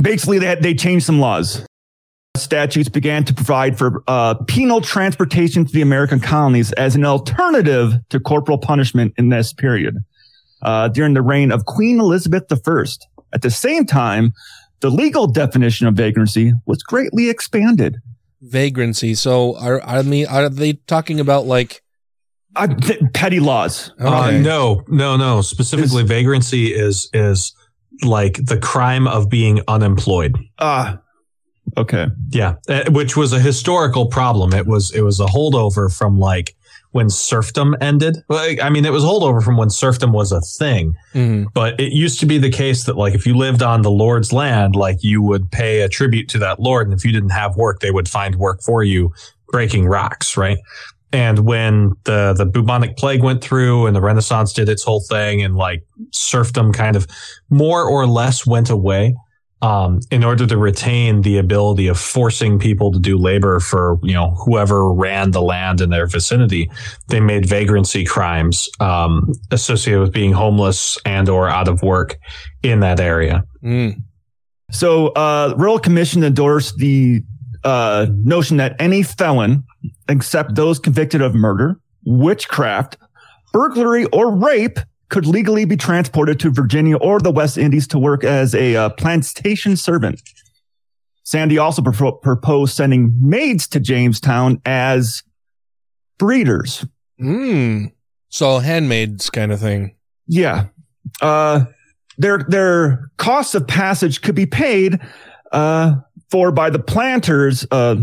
[0.00, 1.64] basically, they, had, they changed some laws.
[2.36, 7.92] Statutes began to provide for uh, penal transportation to the American colonies as an alternative
[8.08, 9.98] to corporal punishment in this period
[10.62, 12.84] uh, during the reign of Queen Elizabeth I.
[13.34, 14.32] At the same time,
[14.80, 17.98] the legal definition of vagrancy was greatly expanded.
[18.40, 19.14] Vagrancy.
[19.14, 21.82] So are I mean are they talking about like
[22.56, 23.92] uh, th- petty laws?
[23.98, 25.40] Uh, no, no, no.
[25.42, 27.54] Specifically, vagrancy is is
[28.02, 30.36] like the crime of being unemployed.
[30.58, 31.00] Ah,
[31.76, 34.52] okay, yeah, uh, which was a historical problem.
[34.52, 36.54] It was it was a holdover from like
[36.92, 38.18] when serfdom ended.
[38.28, 41.44] Like, I mean, it was holdover from when serfdom was a thing, mm-hmm.
[41.54, 44.32] but it used to be the case that like if you lived on the lord's
[44.32, 47.56] land, like you would pay a tribute to that lord, and if you didn't have
[47.56, 49.12] work, they would find work for you
[49.52, 50.58] breaking rocks, right?
[51.12, 55.42] And when the the bubonic plague went through and the Renaissance did its whole thing,
[55.42, 57.06] and like serfdom kind of
[57.50, 59.14] more or less went away,
[59.62, 64.12] um, in order to retain the ability of forcing people to do labor for you
[64.12, 66.70] know whoever ran the land in their vicinity,
[67.08, 72.16] they made vagrancy crimes um, associated with being homeless and or out of work
[72.62, 73.44] in that area.
[73.62, 74.02] Mm.
[74.72, 77.22] So, uh, Royal Commission endorsed the
[77.64, 79.64] uh, notion that any felon,
[80.08, 82.96] except those convicted of murder, witchcraft,
[83.52, 88.24] burglary, or rape, could legally be transported to Virginia or the West Indies to work
[88.24, 90.20] as a uh, plantation servant.
[91.22, 95.22] Sandy also pro- proposed sending maids to Jamestown as
[96.18, 96.86] breeders.
[97.18, 97.86] Hmm.
[98.28, 99.94] So handmaids kind of thing.
[100.26, 100.66] Yeah.
[101.20, 101.66] Uh,
[102.18, 104.98] their their costs of passage could be paid
[105.52, 105.96] uh,
[106.32, 107.96] for by the planters uh,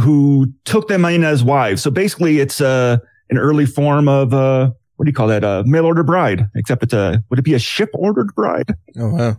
[0.00, 1.82] who took them in as wives.
[1.82, 2.96] So basically, it's uh,
[3.28, 5.44] an early form of uh, what do you call that?
[5.44, 8.74] A mail order bride, except it's a would it be a ship ordered bride?
[8.98, 9.36] Oh wow.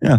[0.00, 0.18] Yeah.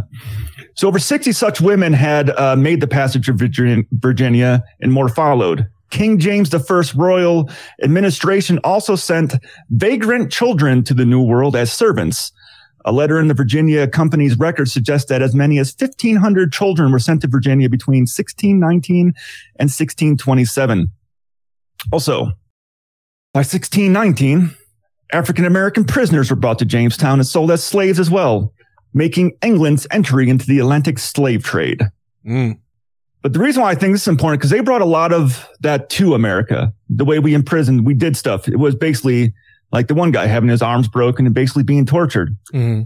[0.76, 5.68] So over 60 such women had uh, made the passage of Virginia and more followed.
[5.90, 7.50] King James I royal
[7.82, 9.36] administration also sent
[9.70, 12.34] vagrant children to the New World as servants.
[12.86, 17.00] A letter in the Virginia Company's records suggests that as many as 1,500 children were
[17.00, 19.08] sent to Virginia between 1619
[19.58, 20.92] and 1627.
[21.92, 22.26] Also,
[23.34, 24.56] by 1619,
[25.12, 28.54] African American prisoners were brought to Jamestown and sold as slaves as well,
[28.94, 31.82] making England's entry into the Atlantic slave trade.
[32.26, 32.60] Mm.
[33.22, 35.48] But the reason why I think this is important because they brought a lot of
[35.60, 36.74] that to America.
[36.90, 38.48] The way we imprisoned, we did stuff.
[38.48, 39.34] It was basically
[39.72, 42.36] like the one guy having his arms broken and basically being tortured.
[42.54, 42.84] Mm-hmm.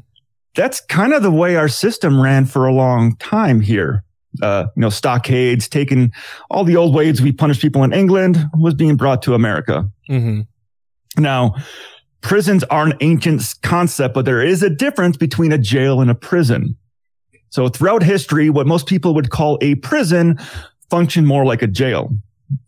[0.56, 4.04] That's kind of the way our system ran for a long time here.
[4.42, 6.12] Uh, you know, stockades, taking
[6.50, 9.88] all the old ways we punish people in England was being brought to America.
[10.10, 10.42] Mm-hmm.
[11.22, 11.56] Now,
[12.22, 16.16] prisons are an ancient concept, but there is a difference between a jail and a
[16.16, 16.76] prison.
[17.50, 20.40] So throughout history, what most people would call a prison
[20.90, 22.12] functioned more like a jail.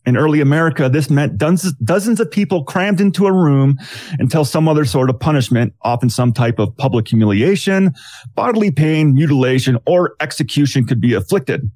[0.06, 3.78] In early America, this meant dozens, dozens of people crammed into a room
[4.20, 7.94] until some other sort of punishment, often some type of public humiliation,
[8.36, 11.70] bodily pain, mutilation, or execution could be afflicted.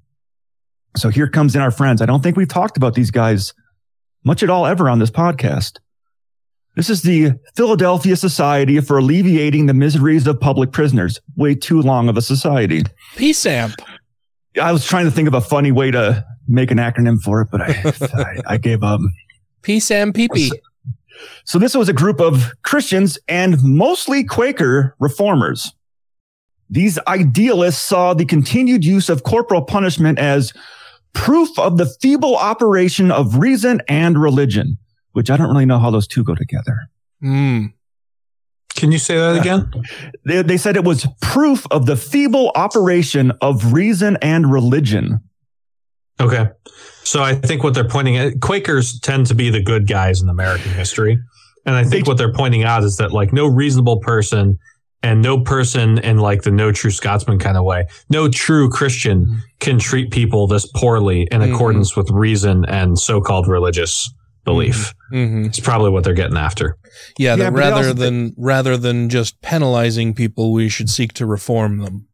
[0.98, 2.02] So here comes in our friends.
[2.02, 3.54] I don't think we've talked about these guys
[4.24, 5.80] much at all ever on this podcast.
[6.76, 11.20] This is the Philadelphia Society for Alleviating the Miseries of Public Prisoners.
[11.36, 12.84] Way too long of a society.
[13.16, 13.74] PSAMP.
[14.62, 17.50] I was trying to think of a funny way to make an acronym for it,
[17.52, 17.94] but I,
[18.48, 19.00] I, I, gave up.
[19.64, 20.52] PSAM PP.
[21.44, 25.72] So this was a group of Christians and mostly Quaker reformers.
[26.70, 30.54] These idealists saw the continued use of corporal punishment as
[31.14, 34.78] proof of the feeble operation of reason and religion
[35.14, 36.90] which I don't really know how those two go together.
[37.24, 37.74] Mm.
[38.76, 39.72] Can you say that again?
[40.26, 45.20] they, they said it was proof of the feeble operation of reason and religion.
[46.20, 46.48] Okay.
[47.04, 50.30] So I think what they're pointing at, Quakers tend to be the good guys in
[50.30, 51.20] American history.
[51.66, 54.58] And I think they, what they're pointing out is that like no reasonable person
[55.02, 59.26] and no person in like the no true Scotsman kind of way, no true Christian
[59.26, 59.36] mm-hmm.
[59.60, 61.54] can treat people this poorly in mm-hmm.
[61.54, 64.12] accordance with reason and so-called religious
[64.44, 64.94] belief.
[65.14, 65.46] Mm-hmm.
[65.46, 66.78] It's probably what they're getting after.
[67.18, 72.08] Yeah, yeah rather than rather than just penalizing people, we should seek to reform them.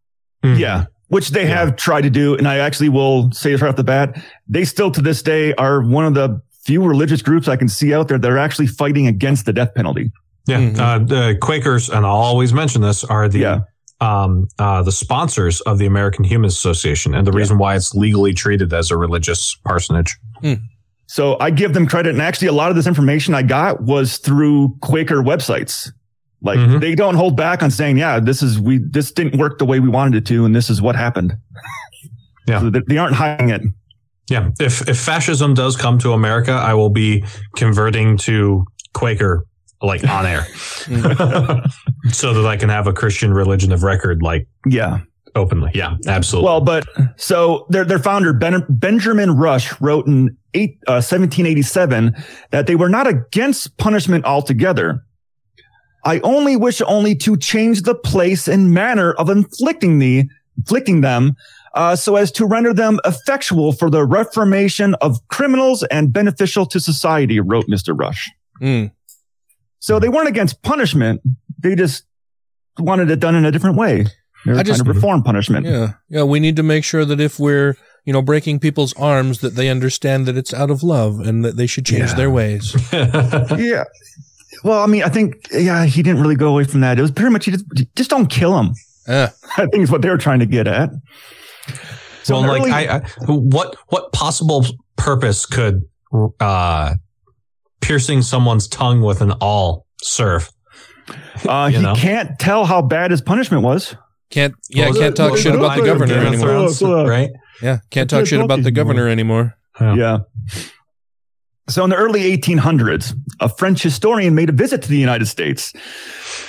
[0.44, 0.60] Mm-hmm.
[0.60, 1.60] Yeah, which they yeah.
[1.60, 4.66] have tried to do, and I actually will say this right off the bat: they
[4.66, 8.08] still to this day are one of the few religious groups I can see out
[8.08, 10.12] there that are actually fighting against the death penalty.
[10.48, 10.80] Yeah, mm-hmm.
[10.80, 13.60] uh, the Quakers, and I'll always mention this, are the yeah.
[14.02, 18.34] um, uh, the sponsors of the American Human Association, and the reason why it's legally
[18.34, 20.18] treated as a religious parsonage.
[20.42, 20.62] Mm.
[21.08, 22.14] So I give them credit.
[22.14, 25.92] And actually, a lot of this information I got was through Quaker websites.
[26.46, 26.80] Like Mhm.
[26.80, 29.80] they don't hold back on saying, yeah, this is, we, this didn't work the way
[29.82, 30.46] we wanted it to.
[30.46, 31.34] And this is what happened.
[32.48, 32.60] Yeah.
[32.60, 33.64] So they, they aren't hiding it.
[34.30, 34.52] Yeah.
[34.60, 37.24] If if fascism does come to America, I will be
[37.56, 39.48] converting to Quaker
[39.82, 40.46] like on air.
[42.12, 45.00] so that I can have a Christian religion of record like Yeah.
[45.36, 45.72] openly.
[45.74, 46.46] Yeah, absolutely.
[46.46, 46.86] Well, but
[47.18, 52.16] so their their founder ben, Benjamin Rush wrote in eight, uh, 1787
[52.52, 55.02] that they were not against punishment altogether.
[56.06, 60.26] I only wish only to change the place and manner of inflicting the
[60.58, 61.36] inflicting them,
[61.74, 66.80] uh, so as to render them effectual for the reformation of criminals and beneficial to
[66.80, 67.40] society.
[67.40, 68.30] Wrote Mister Rush.
[68.62, 68.92] Mm.
[69.80, 71.22] So they weren't against punishment;
[71.62, 72.04] they just
[72.80, 74.06] wanted it done in a different way.
[74.46, 75.66] They were I trying just- to reform punishment.
[75.66, 75.94] Yeah.
[76.10, 76.24] Yeah.
[76.24, 79.70] We need to make sure that if we're, you know, breaking people's arms, that they
[79.70, 82.16] understand that it's out of love and that they should change Yeah.
[82.16, 82.76] their ways.
[82.94, 83.86] yeah.
[84.64, 86.98] Well, I mean, I think, yeah, he didn't really go away from that.
[86.98, 87.66] It was pretty much, he just,
[87.96, 88.74] just don't kill him.
[89.08, 89.32] Yeah.
[89.58, 90.90] I think is what they were trying to get at.
[92.24, 94.66] So well, in the like I, I, what what possible
[94.96, 95.84] purpose could
[96.40, 96.96] uh,
[97.82, 100.52] piercing someone's tongue with an awl serve?
[101.48, 101.94] uh, he know?
[101.96, 103.96] can't tell how bad his punishment was.
[104.32, 107.08] Can't, yeah, Well, can't talk well, shit the about the governor anymore.
[107.08, 107.30] Right?
[107.62, 107.78] Yeah.
[107.92, 109.56] Can't talk shit about the governor anymore.
[109.80, 110.20] Yeah.
[111.68, 115.74] So in the early 1800s, a French historian made a visit to the United States,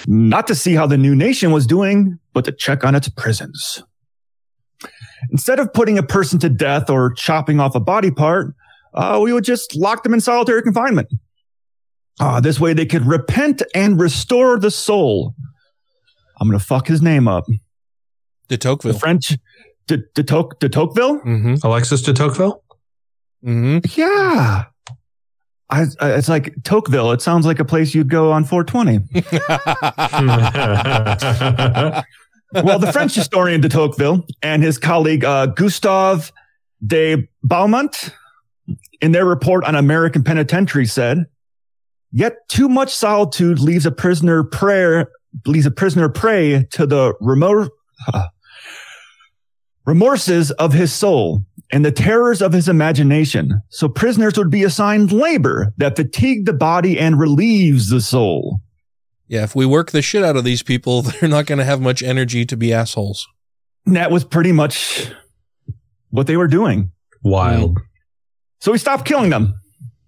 [0.06, 3.82] not to see how the new nation was doing, but to check on its prisons.
[5.30, 8.54] Instead of putting a person to death or chopping off a body part,
[8.94, 11.08] uh, we would just lock them in solitary confinement.
[12.20, 15.34] Uh, this way they could repent and restore the soul.
[16.38, 17.46] I'm going to fuck his name up.
[17.46, 17.54] De
[18.48, 18.98] The Tocqueville.
[18.98, 19.32] French,
[19.86, 21.20] de, de, Toc- de Tocqueville?
[21.20, 21.54] Mm-hmm.
[21.66, 22.62] Alexis de Tocqueville.
[23.44, 23.78] Mm-hmm.
[23.98, 24.64] Yeah.
[25.68, 27.12] I, I, it's like Tocqueville.
[27.12, 28.98] It sounds like a place you'd go on 420.
[32.64, 36.30] well, the French historian de Tocqueville and his colleague uh, Gustave
[36.86, 38.10] de Beaumont,
[39.00, 41.26] in their report on American penitentiary, said,
[42.12, 45.10] "Yet too much solitude leaves a prisoner prayer
[45.44, 47.70] leaves a prisoner prey to the remor-
[49.84, 53.60] remorses of his soul." And the terrors of his imagination.
[53.70, 58.60] So prisoners would be assigned labor that fatigued the body and relieves the soul.
[59.28, 59.42] Yeah.
[59.42, 62.02] If we work the shit out of these people, they're not going to have much
[62.02, 63.26] energy to be assholes.
[63.84, 65.10] And that was pretty much
[66.10, 66.92] what they were doing.
[67.22, 67.76] Wild.
[67.76, 67.82] Mm.
[68.60, 69.54] So we stopped killing them.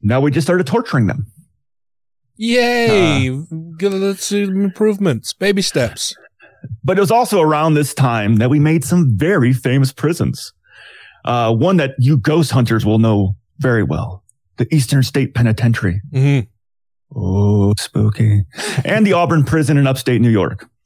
[0.03, 1.27] Now we just started torturing them.
[2.37, 3.29] Yay.
[3.79, 5.33] Good, let's see improvements.
[5.33, 6.14] Baby steps.
[6.85, 10.53] But it was also around this time that we made some very famous prisons.
[11.25, 14.25] Uh, one that you ghost hunters will know very well.
[14.57, 16.01] The Eastern State Penitentiary.
[16.13, 16.49] Mm-hmm.
[17.19, 18.45] Oh, spooky.
[18.85, 20.69] And the Auburn Prison in upstate New York.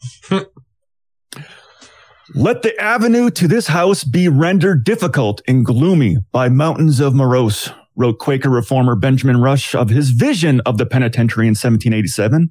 [2.35, 7.71] Let the avenue to this house be rendered difficult and gloomy by mountains of morose,
[7.95, 12.51] wrote Quaker reformer Benjamin Rush of his vision of the penitentiary in 1787.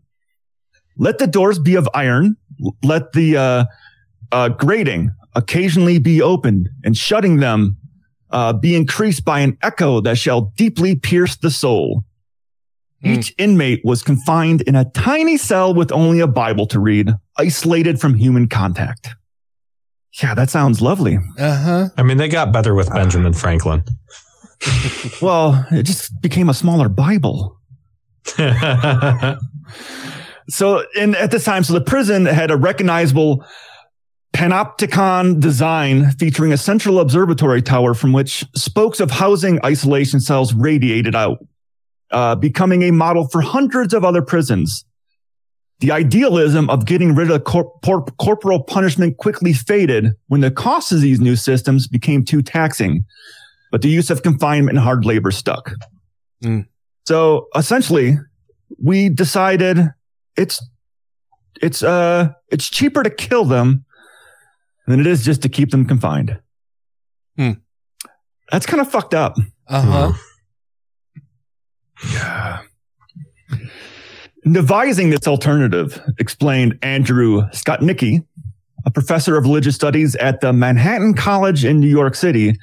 [0.98, 2.36] Let the doors be of iron.
[2.84, 3.66] Let the uh,
[4.32, 7.78] uh, grating occasionally be opened and shutting them
[8.32, 12.04] uh, be increased by an echo that shall deeply pierce the soul.
[13.04, 18.00] Each inmate was confined in a tiny cell with only a Bible to read, isolated
[18.00, 19.10] from human contact.
[20.22, 21.18] Yeah, that sounds lovely.
[21.40, 21.90] Uh huh.
[21.98, 23.84] I mean, they got better with Benjamin Franklin.
[25.24, 27.58] Well, it just became a smaller Bible.
[30.52, 33.46] So, and at this time, so the prison had a recognizable
[34.42, 41.14] panopticon design featuring a central observatory tower from which spokes of housing isolation cells radiated
[41.14, 41.46] out,
[42.10, 44.84] uh, becoming a model for hundreds of other prisons.
[45.82, 50.92] The idealism of getting rid of cor- por- corporal punishment quickly faded when the costs
[50.92, 53.06] of these new systems became too taxing,
[53.72, 55.74] but the use of confinement and hard labor stuck.
[56.44, 56.66] Mm.
[57.06, 58.18] So essentially,
[58.84, 59.92] we decided
[60.36, 60.68] it's
[61.62, 63.86] it's uh it's cheaper to kill them
[64.92, 66.40] than it is just to keep them confined.
[67.38, 67.52] Hmm.
[68.52, 69.38] That's kind of fucked up.
[69.68, 70.14] Uh huh.
[72.14, 72.62] Yeah.
[74.44, 78.26] Devising this alternative, explained Andrew Skotnicki,
[78.86, 82.58] a professor of religious studies at the Manhattan College in New York City.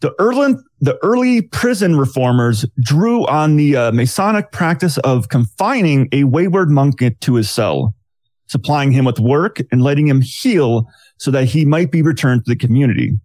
[0.00, 6.24] The early, the early prison reformers drew on the uh, monastic practice of confining a
[6.24, 7.94] wayward monk to his cell,
[8.46, 10.86] supplying him with work and letting him heal
[11.20, 13.20] so that he might be returned to the community.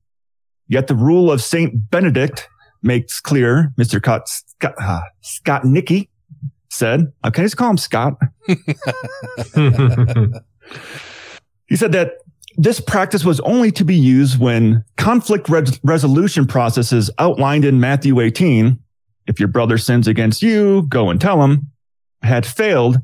[0.68, 2.50] Yet the rule of Saint Benedict
[2.84, 4.00] makes clear, Mr.
[4.02, 6.10] Scott, Scott, uh, Skotnicki
[6.70, 8.16] said, okay, just call him Scott.
[8.48, 8.58] he
[11.78, 12.16] said that
[12.58, 18.20] this practice was only to be used when conflict res- resolution processes outlined in Matthew
[18.20, 18.78] 18,
[19.28, 21.72] if your brother sins against you, go and tell him,
[22.24, 22.98] had failed.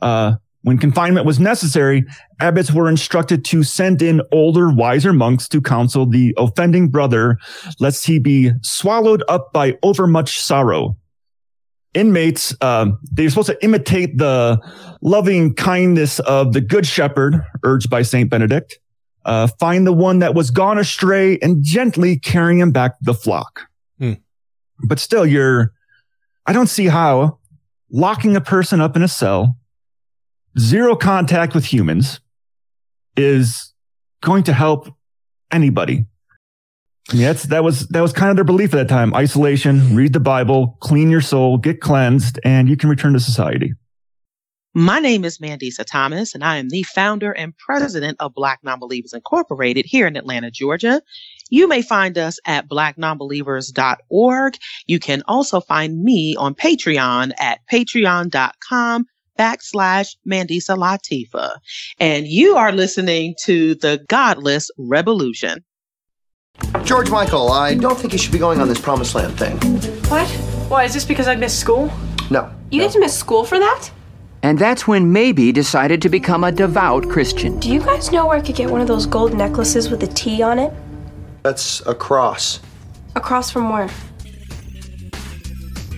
[0.00, 2.04] Uh, when confinement was necessary,
[2.38, 7.38] abbots were instructed to send in older, wiser monks to counsel the offending brother,
[7.78, 10.96] lest he be swallowed up by overmuch sorrow.
[11.94, 14.60] Inmates, uh, they're supposed to imitate the
[15.00, 18.78] loving kindness of the good shepherd, urged by Saint Benedict.
[19.24, 23.14] Uh, find the one that was gone astray and gently carry him back to the
[23.14, 23.62] flock.
[23.98, 24.14] Hmm.
[24.86, 25.72] But still, you're,
[26.46, 27.38] I don't see how
[27.90, 29.56] locking a person up in a cell,
[30.58, 32.20] zero contact with humans
[33.16, 33.72] is
[34.22, 34.88] going to help
[35.50, 36.06] anybody.
[37.10, 39.14] I mean, that's, that was, that was kind of their belief at that time.
[39.14, 43.72] Isolation, read the Bible, clean your soul, get cleansed, and you can return to society.
[44.72, 49.12] My name is Mandisa Thomas, and I am the founder and president of Black Nonbelievers
[49.12, 51.02] Incorporated here in Atlanta, Georgia.
[51.50, 54.54] You may find us at blacknonbelievers.org.
[54.86, 59.06] You can also find me on Patreon at patreon.com
[59.40, 61.56] backslash Mandisa Latifa.
[61.98, 65.64] And you are listening to the Godless Revolution.
[66.84, 69.56] George Michael, I don't think you should be going on this promised land thing.
[70.10, 70.28] What?
[70.68, 71.90] Why, is this because I missed school?
[72.30, 72.52] No.
[72.70, 73.90] You get to miss school for that?
[74.42, 77.58] And that's when Maeby decided to become a devout Christian.
[77.60, 80.06] Do you guys know where I could get one of those gold necklaces with a
[80.06, 80.72] T on it?
[81.42, 82.60] That's a cross.
[83.16, 83.90] A cross from where?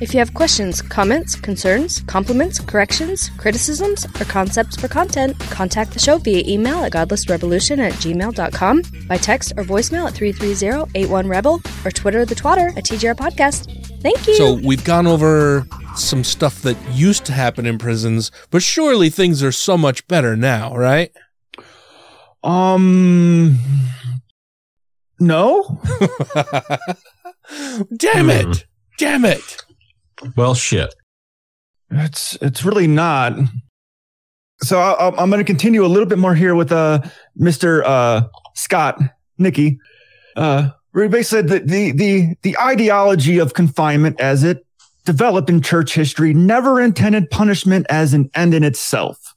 [0.02, 6.00] If you have questions, comments, concerns, compliments, corrections, criticisms, or concepts for content, contact the
[6.00, 12.24] show via email at godlessrevolution at gmail.com, by text or voicemail at 330-81-REBEL, or Twitter
[12.24, 14.02] the twatter at TGR Podcast.
[14.02, 14.34] Thank you!
[14.34, 19.40] So we've gone over some stuff that used to happen in prisons, but surely things
[19.40, 21.12] are so much better now, right?
[22.42, 23.56] Um,
[25.20, 25.80] no.
[27.96, 28.66] Damn it!
[28.98, 29.64] Damn it!
[30.36, 30.94] Well, shit.
[31.90, 33.34] It's it's really not.
[34.62, 37.00] So I, I'm going to continue a little bit more here with uh
[37.38, 37.82] Mr.
[37.84, 39.00] Uh, Scott
[39.38, 39.78] Nicky.
[40.36, 44.64] Uh, where he basically said that the the the ideology of confinement as it
[45.04, 49.34] developed in church history never intended punishment as an end in itself.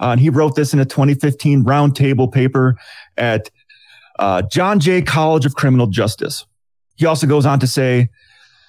[0.00, 2.76] Uh, and he wrote this in a 2015 roundtable paper
[3.16, 3.50] at
[4.18, 6.46] uh, John Jay College of Criminal Justice.
[6.96, 8.08] He also goes on to say,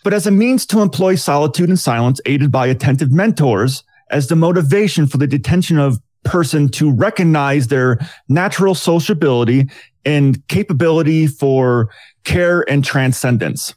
[0.06, 4.36] but as a means to employ solitude and silence aided by attentive mentors as the
[4.36, 7.98] motivation for the detention of person to recognize their
[8.30, 9.68] natural sociability
[10.06, 11.90] and capability for
[12.24, 13.74] care and transcendence.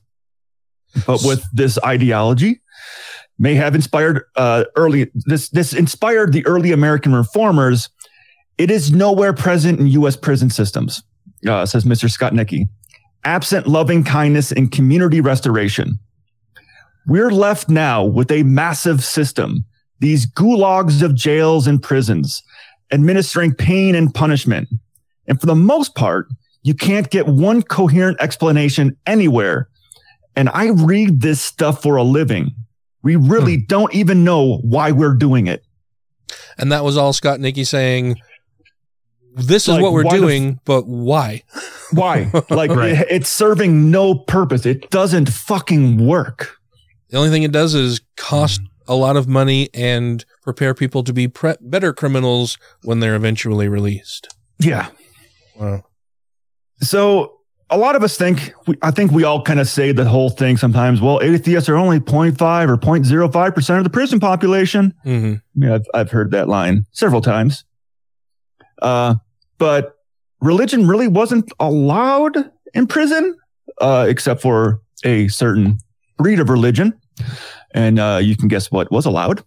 [1.06, 2.60] But with this ideology,
[3.38, 7.88] may have inspired uh, early this this inspired the early American reformers.
[8.58, 10.16] It is nowhere present in U.S.
[10.16, 11.02] prison systems,
[11.48, 12.10] uh, says Mr.
[12.10, 12.68] Skotnicki.
[13.24, 15.98] Absent loving kindness and community restoration,
[17.08, 19.64] we're left now with a massive system,
[19.98, 22.42] these gulags of jails and prisons,
[22.92, 24.68] administering pain and punishment.
[25.26, 26.28] And for the most part,
[26.62, 29.68] you can't get one coherent explanation anywhere.
[30.36, 32.54] And I read this stuff for a living.
[33.02, 33.64] We really Hmm.
[33.68, 35.62] don't even know why we're doing it.
[36.58, 38.16] And that was all Skotnicki saying.
[39.34, 41.42] This is Like, what we're the f- doing, but why?
[41.92, 42.30] Why?
[42.50, 42.92] Like Right.
[42.98, 44.66] it- it's serving no purpose.
[44.66, 46.57] It doesn't fucking work.
[47.10, 51.12] The only thing it does is cost a lot of money and prepare people to
[51.12, 54.34] be pre- better criminals when they're eventually released.
[54.58, 54.88] Yeah.
[55.56, 55.84] Wow.
[56.80, 57.38] So
[57.70, 60.30] a lot of us think, we, I think we all kind of say the whole
[60.30, 61.00] thing sometimes.
[61.00, 64.94] Well, atheists are only 0.5 or 0.05 percent of the prison population.
[65.04, 65.34] Mm-hmm.
[65.34, 67.64] I mean, I've, I've heard that line several times.
[68.80, 69.16] Uh,
[69.58, 69.96] but
[70.40, 73.36] religion really wasn't allowed in prison,
[73.80, 75.78] uh, except for a certain
[76.18, 76.92] breed of religion.
[77.72, 79.42] And uh, you can guess what was allowed.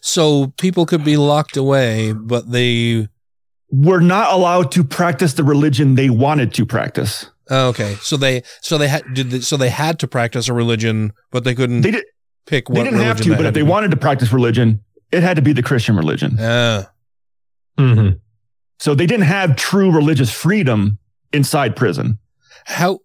[0.00, 3.08] So people could be locked away, but they
[3.70, 7.26] Were not allowed to practice the religion they wanted to practice.
[7.50, 7.96] oh, okay.
[8.00, 11.44] So they so they had did they, so they had to practice a religion, but
[11.44, 12.04] they couldn't They did.
[12.46, 13.68] pick what They didn't have to, but had if they be.
[13.68, 16.36] wanted to practice religion, it had to be the Christian religion.
[16.38, 16.90] Ah.
[17.78, 18.16] Mm-hmm.
[18.78, 20.98] So they didn't have true religious freedom
[21.32, 22.18] inside prison.
[22.66, 23.00] how that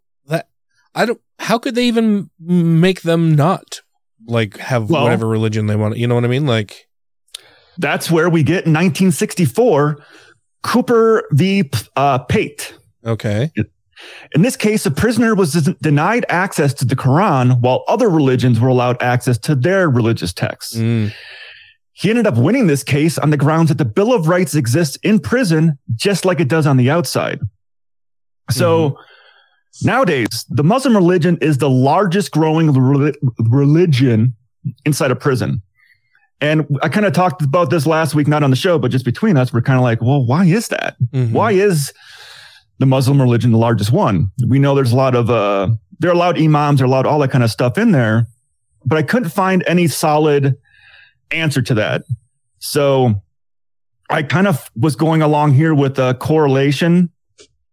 [1.00, 3.82] I don't how could they even make them not
[4.28, 5.97] like have Well- whatever religion they want?
[5.97, 6.45] You know what I mean?
[6.45, 6.88] Like
[7.78, 9.97] That's where we get in 1964
[10.62, 11.72] Cooper v.
[11.95, 12.78] Uh, Pate.
[13.06, 13.52] okay.
[14.34, 18.68] In this case, a prisoner was denied access to the Quran while other religions were
[18.70, 20.76] allowed access to their religious texts.
[20.76, 21.14] Mm.
[21.93, 24.97] He ended up winning this case on the grounds that the Bill of Rights exists
[25.04, 27.39] in prison just like it does on the outside.
[28.52, 28.97] So
[29.84, 34.34] nowadays, the Muslim religion is the largest growing reli- religion
[34.86, 35.61] inside a prison.
[36.41, 39.03] And I kind of talked about this last week, not on the show, but just
[39.05, 40.95] between us, we're kind of like, well, why is that?
[41.34, 41.91] Why is
[42.78, 44.32] the Muslim religion the largest one?
[44.47, 47.43] We know there's a lot of, uh, they're allowed imams, they're allowed all that kind
[47.43, 48.28] of stuff in there,
[48.86, 50.55] but I couldn't find any solid
[51.32, 52.03] answer to that.
[52.59, 53.22] So
[54.09, 57.09] I kind of was going along here with a correlation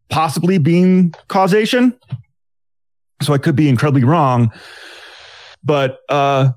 [0.09, 1.99] possibly being causation.
[3.23, 4.53] So I could be incredibly wrong.
[5.65, 6.51] But uh,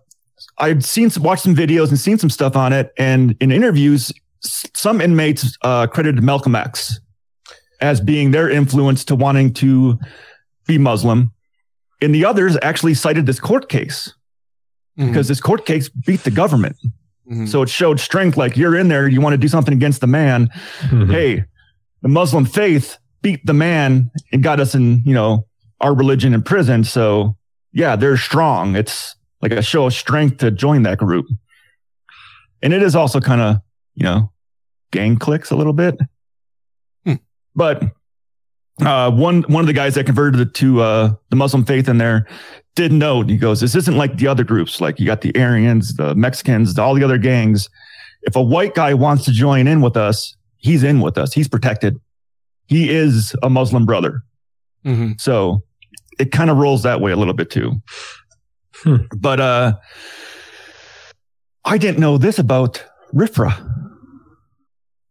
[0.58, 2.92] I've seen some, watched some videos and seen some stuff on it.
[2.98, 7.00] And in interviews, some inmates uh, credited Malcolm X
[7.82, 9.98] as being their influence to wanting to
[10.68, 11.32] be Muslim.
[12.02, 14.14] And the others actually cited this court case
[15.08, 16.76] because this court case beat the government.
[17.48, 20.08] So it showed strength like you're in there, you want to do something against the
[20.08, 20.50] man.
[21.12, 21.46] Hey,
[22.02, 25.46] the Muslim faith beat the man and got us in, you know,
[25.82, 26.84] our religion in prison.
[26.84, 27.36] So
[27.72, 28.76] yeah, they're strong.
[28.76, 31.26] It's like a show of strength to join that group.
[32.62, 33.58] And it is also kind of,
[33.96, 34.32] you know,
[34.92, 35.98] gang clicks a little bit.
[37.56, 37.84] But
[38.82, 42.26] uh, one one of the guys that converted to uh, the Muslim faith in there
[42.76, 43.30] did note.
[43.30, 44.80] He goes, "This isn't like the other groups.
[44.80, 47.70] Like you got the Aryans, the Mexicans, all the other gangs.
[48.22, 51.34] If a white guy wants to join in with us, he's in with us.
[51.34, 52.00] He's protected.
[52.70, 54.22] He is a Muslim brother.
[54.86, 55.14] Mm-hmm.
[55.18, 55.64] So
[56.20, 57.82] it kind of rolls that way a little bit too.
[59.18, 59.74] But uh,
[61.66, 63.52] I didn't know this about RFRA.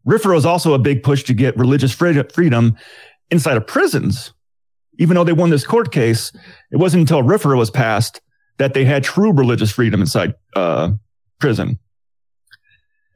[0.06, 2.76] RFRA was also a big push to get religious freedom
[3.30, 4.32] inside of prisons.
[4.98, 6.32] Even though they won this court case,
[6.72, 8.20] it wasn't until RFRA was passed
[8.58, 10.92] that they had true religious freedom inside uh,
[11.38, 11.78] prison.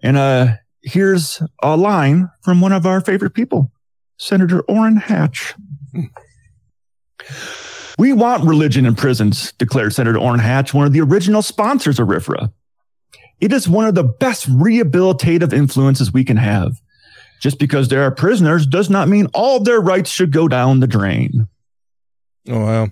[0.03, 3.73] And uh, here's a line from one of our favorite people,
[4.19, 5.55] Senator Orrin Hatch.
[7.99, 12.09] We want religion in prisons, declared Senator Orrin Hatch, one of the original sponsors of
[12.09, 12.53] RFRA.
[13.41, 16.73] It is one of the best rehabilitative influences we can have.
[17.41, 20.87] Just because there are prisoners does not mean all their rights should go down the
[20.87, 21.49] drain.
[22.49, 22.89] Oh wow.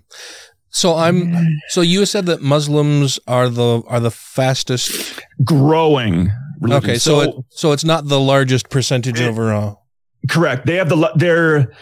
[0.70, 1.34] So I'm
[1.68, 6.30] so you said that Muslims are the are the fastest growing.
[6.60, 6.90] religion.
[6.90, 9.86] Okay, so So- it, so it's not the largest percentage overall.
[10.28, 10.66] Correct.
[10.66, 11.72] They have the they're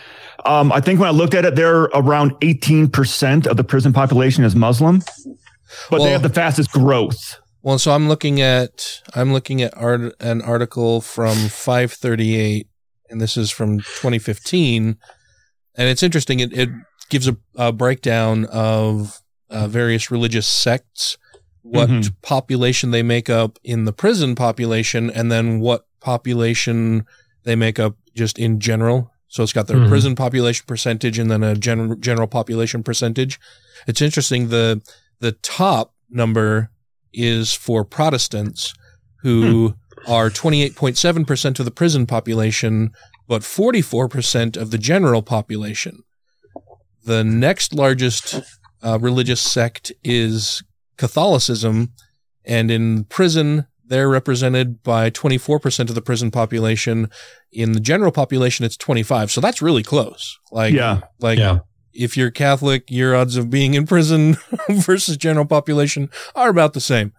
[0.44, 4.44] um, I think when I looked at it, they're around 18% of the prison population
[4.44, 5.02] is Muslim,
[5.90, 7.40] but they have the fastest growth.
[7.62, 12.68] Well, so I'm looking at I'm looking at art, an article from 538,
[13.10, 14.96] and this is from 2015,
[15.74, 16.38] and it's interesting.
[16.40, 16.68] It, it
[17.10, 19.20] gives a, a breakdown of
[19.50, 21.16] uh, various religious sects,
[21.62, 22.12] what Mhm.
[22.22, 27.04] population they make up in the prison population, and then what population
[27.44, 29.10] they make up just in general.
[29.28, 29.88] So it's got their Mhm.
[29.88, 33.38] prison population percentage and then a general general population percentage.
[33.86, 34.82] It's interesting the
[35.20, 36.70] the top number
[37.12, 38.74] is for Protestants
[39.22, 39.74] who
[40.06, 42.90] are 28.7% of the prison population
[43.26, 46.02] but 44% of the general population.
[47.04, 48.40] The next largest
[48.82, 50.62] uh, religious sect is
[50.96, 51.92] Catholicism
[52.46, 57.10] and in prison they're represented by 24% of the prison population.
[57.52, 59.30] In the general population, it's 25.
[59.30, 60.38] So that's really close.
[60.52, 61.00] Like, Yeah.
[61.20, 61.60] like yeah.
[61.92, 64.36] if you're Catholic, your odds of being in prison
[64.68, 67.12] versus general population are about the same.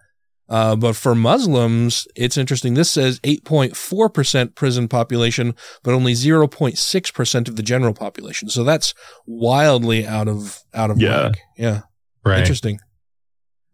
[0.48, 2.74] Uh, but for Muslims, it's interesting.
[2.74, 5.54] This says 8.4% prison population,
[5.84, 8.48] but only 0.6% of the general population.
[8.48, 8.92] So that's
[9.26, 11.22] wildly out of, out of Yeah.
[11.28, 11.38] whack.
[11.56, 11.80] Yeah.
[12.24, 12.40] Right.
[12.40, 12.80] Interesting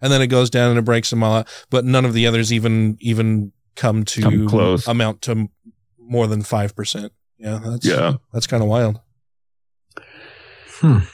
[0.00, 1.48] and then it goes down and it breaks them all out.
[1.70, 4.86] But none of the others even even come to Come close.
[4.88, 5.48] amount to
[5.98, 7.12] more than five percent.
[7.38, 8.14] Yeah, that's Yeah.
[8.32, 9.00] that's kind of wild.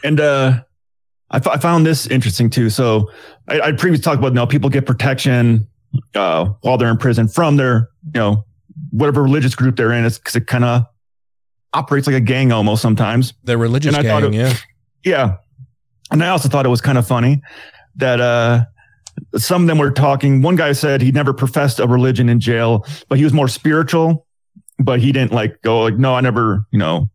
[0.02, 0.60] And uh,
[1.30, 2.68] I, f- I found this interesting too.
[2.68, 3.10] So
[3.48, 5.68] I, I previously talked about, you know, people get protection
[6.14, 8.44] uh, while they're in prison from their, you know,
[8.90, 10.04] whatever religious group they're in.
[10.04, 10.84] It's because it kind of
[11.72, 13.34] operates like a gang almost sometimes.
[13.44, 14.54] They're religious And I thought gang, it- yeah.
[15.04, 15.36] Yeah.
[16.10, 17.40] And I also thought it was kind of funny
[17.96, 18.64] that uh,
[19.36, 20.42] some of them were talking.
[20.42, 24.26] One guy said he never professed a religion in jail, but he was more spiritual,
[24.78, 27.10] but he didn't like go like, no, I never, you know,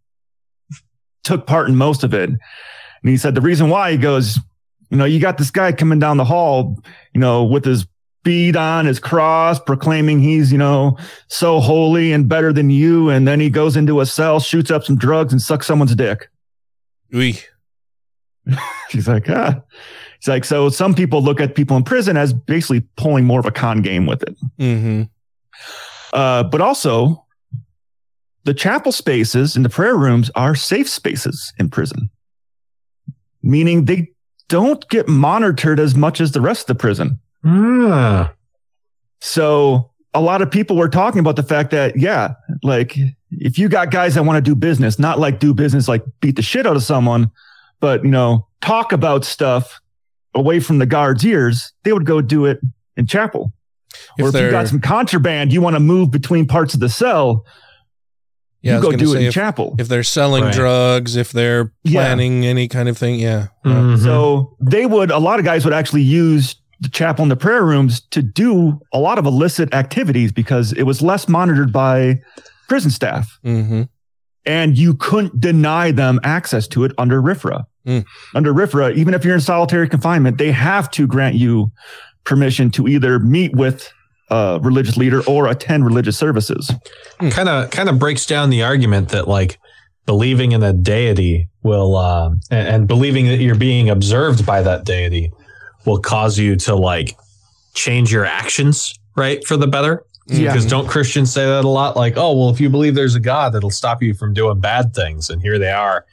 [1.24, 2.30] took part in most of it.
[2.30, 2.40] And
[3.04, 4.40] he said the reason why he goes,
[4.90, 6.82] you know, you got this guy coming down the hall,
[7.14, 7.86] you know, with his
[8.24, 10.98] bead on his cross, proclaiming he's, you know,
[11.28, 13.10] so holy and better than you.
[13.10, 16.30] And then he goes into a cell, shoots up some drugs and sucks someone's dick.
[17.12, 17.40] Oui.
[18.90, 19.62] She's like, ah.
[20.20, 23.46] He's like, so some people look at people in prison as basically pulling more of
[23.46, 24.36] a con game with it.
[24.60, 25.04] Mm-hmm.
[26.14, 27.26] Uh, but also,
[28.44, 32.10] the chapel spaces and the prayer rooms are safe spaces in prison,
[33.44, 34.10] meaning they
[34.48, 37.20] don't get monitored as much as the rest of the prison.
[37.44, 38.34] Ah.
[39.20, 42.98] So a lot of people were talking about the fact that, yeah, like
[43.32, 46.38] if you got guys that want to do business, not like do business, like beat
[46.38, 47.30] the shit out of someone,
[47.80, 49.82] but, you know, talk about stuff
[50.36, 52.60] away from the guards' ears, they would go do it
[52.96, 53.54] in chapel.
[54.18, 56.80] If or if you they're- got some contraband, you want to move between parts of
[56.80, 57.46] the cell,
[58.62, 59.76] Yeah, you go do it say in if, chapel.
[59.80, 60.54] If they're selling Right.
[60.54, 62.02] drugs, if they're Yeah.
[62.02, 63.48] planning any kind of thing, yeah.
[63.66, 64.04] Mm-hmm.
[64.04, 67.64] So they would, a lot of guys would actually use the chapel and the prayer
[67.64, 72.20] rooms to do a lot of illicit activities because it was less monitored by
[72.68, 73.40] prison staff.
[73.46, 73.84] Mm-hmm.
[74.46, 77.66] And you couldn't deny them access to it under RFRA.
[77.88, 78.06] Mm.
[78.36, 81.72] Under RFRA, even if you're in solitary confinement, they have to grant you
[82.26, 83.90] permission to either meet with
[84.30, 86.70] a religious leader or attend religious services.
[87.32, 89.58] kind of kind of breaks down the argument that like
[90.06, 94.84] believing in a deity will uh, and, and believing that you're being observed by that
[94.84, 95.32] deity
[95.86, 97.16] will cause you to like
[97.74, 100.52] change your actions right for the better Yeah.
[100.52, 103.20] because don't christians say that a lot like oh well if you believe there's a
[103.20, 106.06] god it'll stop you from doing bad things and here they are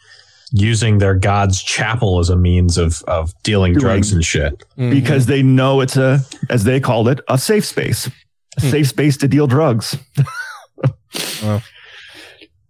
[0.57, 4.63] using their god's chapel as a means of of dealing Doing- drugs and shit.
[4.77, 8.09] Because they know it's a, as they called it, a safe space,
[8.57, 9.99] a safe space to deal drugs.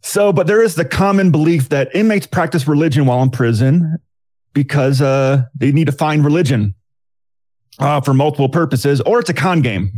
[0.07, 3.97] So, but there is the common belief that inmates practice religion while in prison
[4.53, 6.75] because uh, they need to find religion
[7.79, 9.93] uh, for multiple purposes, or it's a con game.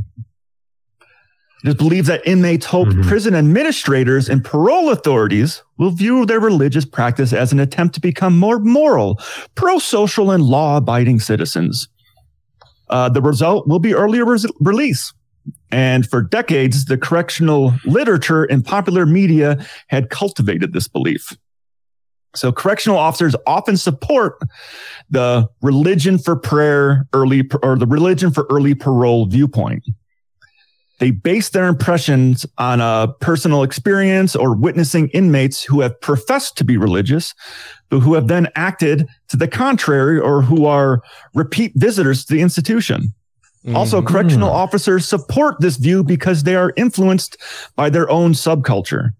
[1.64, 6.84] It is believed that inmates hope prison administrators and parole authorities will view their religious
[6.84, 9.18] practice as an attempt to become more moral,
[9.54, 11.88] pro social, and law abiding citizens.
[12.88, 15.12] Uh, the result will be earlier res- release.
[15.70, 21.36] And for decades, the correctional literature and popular media had cultivated this belief.
[22.34, 24.38] So correctional officers often support
[25.10, 29.84] the religion for prayer early or the religion for early parole viewpoint.
[30.98, 36.64] They base their impressions on a personal experience or witnessing inmates who have professed to
[36.64, 37.34] be religious,
[37.90, 41.02] but who have then acted to the contrary or who are
[41.34, 43.12] repeat visitors to the institution.
[43.74, 44.06] Also, Mhm.
[44.06, 47.36] correctional officers support this view because they are influenced
[47.74, 49.10] by their own subculture.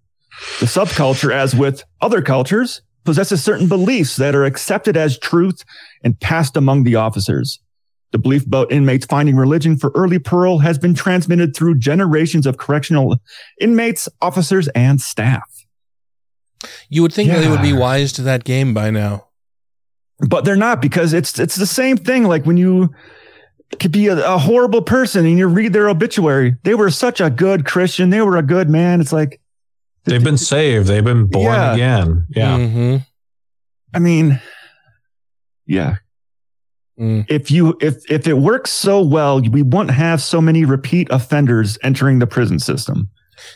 [0.60, 5.64] The subculture, as with other cultures, possesses certain beliefs that are accepted as truth
[6.04, 7.58] and passed among the officers.
[8.16, 12.56] The belief about inmates finding religion for early parole has been transmitted through generations of
[12.56, 13.18] correctional
[13.60, 15.42] inmates, officers, and staff.
[16.88, 19.26] You would think they would be wise to that game by now.
[20.20, 22.24] but they're not because it's it's the same thing.
[22.24, 22.88] Like when you
[23.80, 27.28] could be a, a horrible person and you read their obituary, they were such a
[27.28, 29.02] good Christian, they were a good man.
[29.02, 29.42] It's like
[30.06, 31.74] they've been saved they've been born Yeah.
[31.74, 32.96] again yeah Mm-hmm.
[33.92, 34.40] I mean,
[35.66, 35.96] yeah.
[36.98, 37.26] Mm.
[37.28, 41.78] If you if if it works so well, we won't have so many repeat offenders
[41.82, 43.10] entering the prison system.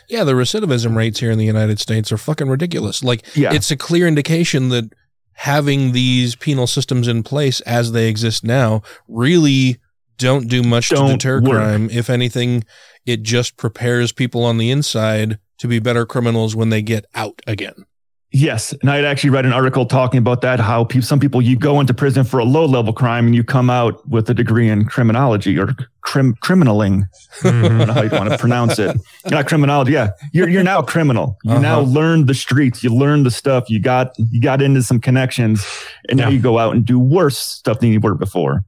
[0.07, 3.03] Yeah, the recidivism rates here in the United States are fucking ridiculous.
[3.03, 3.51] Like, Yeah.
[3.51, 4.93] it's a clear indication that
[5.33, 9.79] having these penal systems in place as they exist now really
[10.19, 11.49] don't do much to Don't deter work.
[11.53, 11.89] crime.
[11.89, 12.63] If anything,
[13.07, 17.41] it just prepares people on the inside to be better criminals when they get out
[17.47, 17.85] again.
[18.33, 20.59] Yes, and I had actually read an article talking about that.
[20.61, 23.43] How pe- some people you go into prison for a low level crime and you
[23.43, 27.07] come out with a degree in criminology or crim criminaling.
[27.43, 28.95] I don't know how you want to pronounce it.
[29.29, 29.91] Not criminology.
[29.91, 31.37] Yeah, you're you're now criminal.
[31.43, 31.89] You now Uh-huh.
[31.91, 32.81] learned the streets.
[32.85, 33.69] You learned the stuff.
[33.69, 35.65] You got you got into some connections,
[36.07, 38.63] and now you go out and do worse stuff than you were before.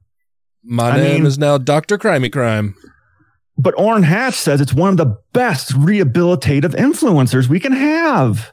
[0.62, 1.96] My I name mean- is now Dr.
[1.96, 2.74] Crimey Crime.
[3.56, 8.52] But Orrin Hatch says it's one of the best rehabilitative influencers we can have.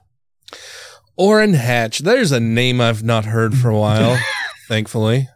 [1.21, 1.99] Orrin Hatch.
[1.99, 4.17] There's a name I've not heard for a while,
[4.67, 5.27] thankfully.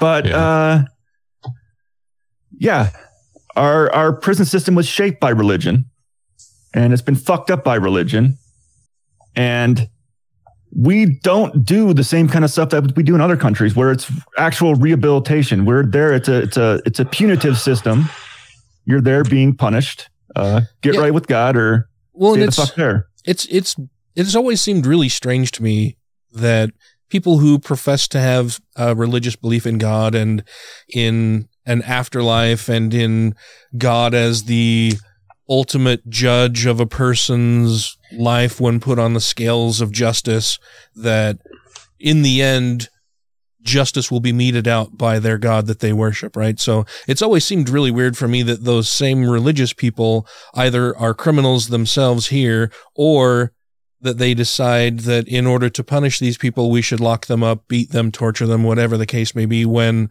[0.00, 0.84] But uh
[2.58, 2.90] yeah,
[3.56, 5.86] our our prison system was shaped by religion
[6.74, 8.38] and it's been fucked up by religion.
[9.34, 9.88] And
[10.74, 13.90] we don't do the same kind of stuff that we do in other countries where
[13.90, 15.64] it's actual rehabilitation.
[15.64, 18.04] We're there it's a it's a it's a punitive system.
[18.84, 20.08] You're there being punished.
[20.36, 21.00] Uh get Yeah.
[21.00, 23.06] right with God or Well, stay the fuck there.
[23.24, 23.74] it's it's
[24.16, 25.96] it's always seemed really strange to me
[26.32, 26.70] that
[27.08, 30.42] people who profess to have a religious belief in God and
[30.92, 33.34] in an afterlife and in
[33.76, 34.94] God as the
[35.48, 40.58] ultimate judge of a person's life when put on the scales of justice
[40.96, 41.38] that
[42.00, 42.88] in the end
[43.62, 46.58] justice will be meted out by their god that they worship right?
[46.58, 51.14] So it's always seemed really weird for me that those same religious people either are
[51.14, 53.52] criminals themselves here or
[54.00, 57.66] that they decide that in order to punish these people we should lock them up
[57.68, 60.10] beat them torture them whatever the case may be when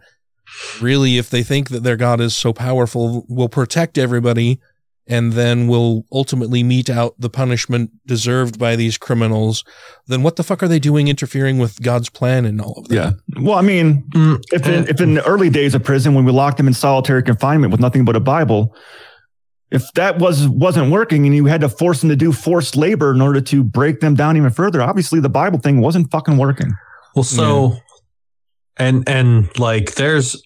[0.82, 4.60] really if they think that their god is so powerful will protect everybody
[5.08, 9.64] and then will ultimately mete out the punishment deserved by these criminals,
[10.08, 12.96] then what the fuck are they doing interfering with God's plan and all of that?
[12.96, 13.12] Yeah.
[13.42, 14.90] Well, I mean, mm, if in, mm.
[14.90, 17.80] if in the early days of prison, when we locked them in solitary confinement with
[17.80, 18.76] nothing but a Bible,
[19.72, 23.14] if that was wasn't working and you had to force them to do forced labor
[23.14, 26.74] in order to break them down even further, obviously the Bible thing wasn't fucking working.
[27.16, 27.78] Well, so
[28.78, 30.42] and and like there's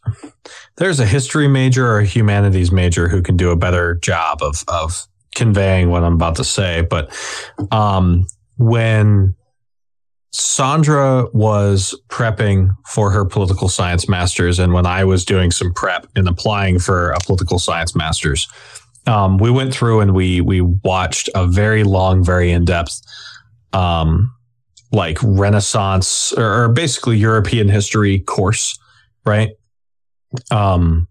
[0.78, 4.64] there's a history major or a humanities major who can do a better job of
[4.68, 6.82] of conveying what I'm about to say.
[6.82, 7.16] But
[7.72, 8.26] um,
[8.58, 9.36] when
[10.32, 16.08] Sandra was prepping for her political science masters, and when I was doing some prep
[16.16, 18.48] and applying for a political science masters,
[19.10, 23.02] um, we went through and we we watched a very long, very in depth,
[23.74, 24.34] um,
[24.92, 28.78] like Renaissance or, or basically European history course,
[29.26, 29.50] right?
[30.52, 31.08] Um,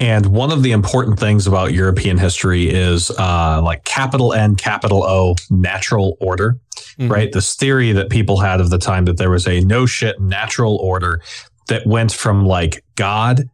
[0.00, 5.02] and one of the important things about European history is uh, like capital N, capital
[5.02, 6.56] O, natural order,
[6.98, 7.10] Mhm.
[7.10, 7.32] right?
[7.32, 10.76] This theory that people had of the time that there was a no shit natural
[10.76, 11.20] order
[11.68, 13.44] that went from like God,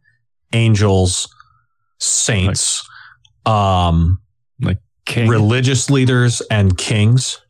[0.53, 1.27] angels,
[1.99, 2.87] saints,
[3.45, 4.19] um,
[4.61, 5.29] like King.
[5.29, 7.41] religious leaders and kings,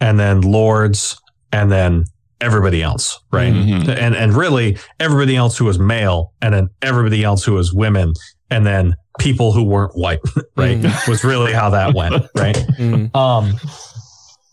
[0.00, 1.20] and then lords,
[1.52, 2.04] and then
[2.40, 3.52] everybody else, right?
[3.52, 3.88] Mhm.
[3.88, 8.12] And and really everybody else who was male, and then everybody else who was women,
[8.50, 10.20] and then people who weren't white,
[10.56, 10.84] right?
[11.08, 12.56] Was really how that went, right?
[12.56, 13.16] Mm-hmm.
[13.16, 13.54] Um,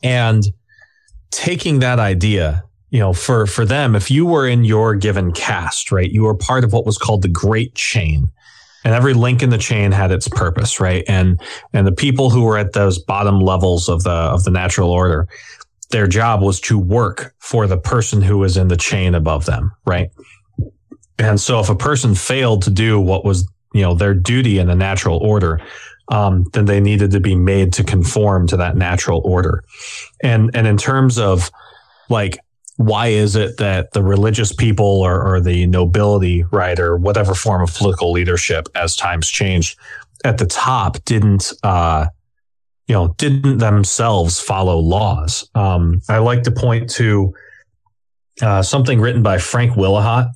[0.04, 0.44] and
[1.32, 5.92] taking that idea, you know, for for them, if you were in your given caste,
[5.92, 8.30] right, you were part of what was called the Great Chain,
[8.84, 11.04] and every link in the chain had its purpose, right?
[11.08, 11.40] And
[11.74, 15.28] and the people who were at those bottom levels of the of the natural order,
[15.92, 19.72] their job was to work for the person who was in the chain above them,
[19.86, 20.10] right?
[21.20, 24.68] And so if a person failed to do what was, you know, their duty in
[24.68, 25.62] the natural order,
[26.12, 29.64] um, then they needed to be made to conform to that natural order.
[30.24, 31.52] And and in terms of
[32.10, 32.40] like
[32.78, 37.62] why is it that the religious people or, or the nobility, right, or whatever form
[37.62, 39.78] of political leadership as times changed
[40.24, 42.06] at the top didn't uh
[42.92, 45.50] you know, didn't themselves follow laws.
[45.56, 47.34] Um, I like to point to
[48.42, 50.30] uh, something written by Frank Wilhoit.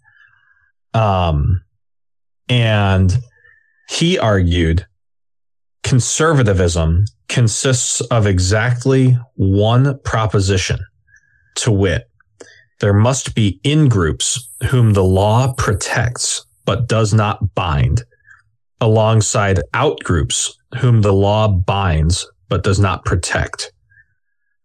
[0.94, 1.62] Um,
[2.48, 3.18] and
[3.90, 4.86] he argued
[5.84, 10.80] conservatism consists of exactly one proposition,
[11.56, 12.10] to wit,
[12.80, 18.04] there must be in groups whom the law protects but does not bind,
[18.82, 23.72] alongside out groups whom the law binds but does not protect.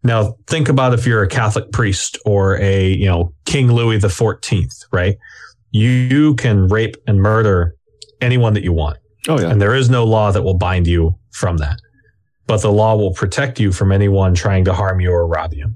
[0.03, 4.09] Now, think about if you're a Catholic priest or a, you know, King Louis the
[4.09, 5.17] 14th, right?
[5.73, 7.77] You can rape and murder
[8.21, 8.99] anyone that you want.
[9.29, 9.51] Oh, yeah.
[9.51, 11.79] And there is no law that will bind you from that.
[12.47, 15.73] But the law will protect you from anyone trying to harm you or rob you.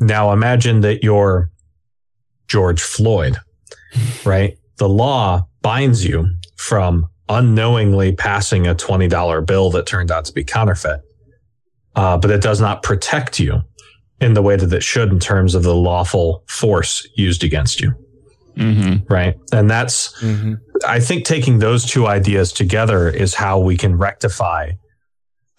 [0.00, 1.50] Now imagine that you're
[2.48, 3.38] George Floyd,
[4.24, 4.58] right?
[4.76, 10.44] The law binds you from unknowingly passing a $20 bill that turned out to be
[10.44, 11.00] counterfeit.
[11.96, 13.62] Uh, but it does not protect you
[14.20, 17.94] in the way that it should in terms of the lawful force used against you.
[18.56, 19.12] Mm-hmm.
[19.12, 19.36] Right.
[19.52, 20.22] And that's,
[20.86, 24.72] I think taking those two ideas together is how we can rectify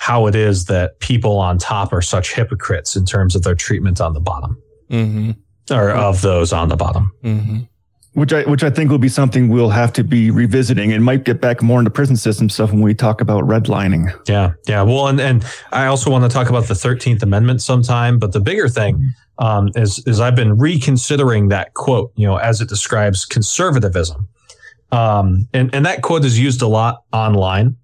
[0.06, 4.00] how it is that people on top are such hypocrites in terms of their treatment
[4.00, 4.56] on the bottom
[4.92, 5.32] Mm-hmm.
[5.74, 7.12] or of those on the bottom.
[7.24, 7.62] Mm-hmm.
[8.14, 11.24] Which I which I think will be something we'll have to be revisiting and might
[11.26, 14.14] get back more into prison system stuff when we talk about redlining.
[14.28, 14.84] Yeah, yeah.
[14.84, 18.20] Well, and and I also want to talk about the Thirteenth Amendment sometime.
[18.20, 22.12] But the bigger thing um, is is I've been reconsidering that quote.
[22.16, 24.28] You know, as it describes conservatism,
[24.92, 27.76] um, and and that quote is used a lot online.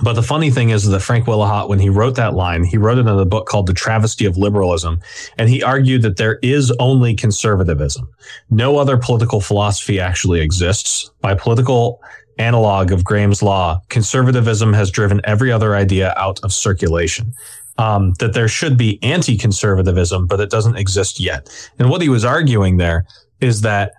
[0.00, 2.98] But the funny thing is that Frank Wilhoit, when he wrote that line, he wrote
[2.98, 5.00] it in a book called The Travesty of Liberalism.
[5.36, 8.08] And he argued that there is only conservatism.
[8.50, 11.10] No other political philosophy actually exists.
[11.20, 12.00] By political
[12.38, 17.32] analog of Gresham's law, conservatism has driven every other idea out of circulation.
[17.76, 21.48] Um, that there should be anti-conservatism, but it doesn't exist yet.
[21.78, 23.06] And what he was arguing there
[23.40, 23.92] is that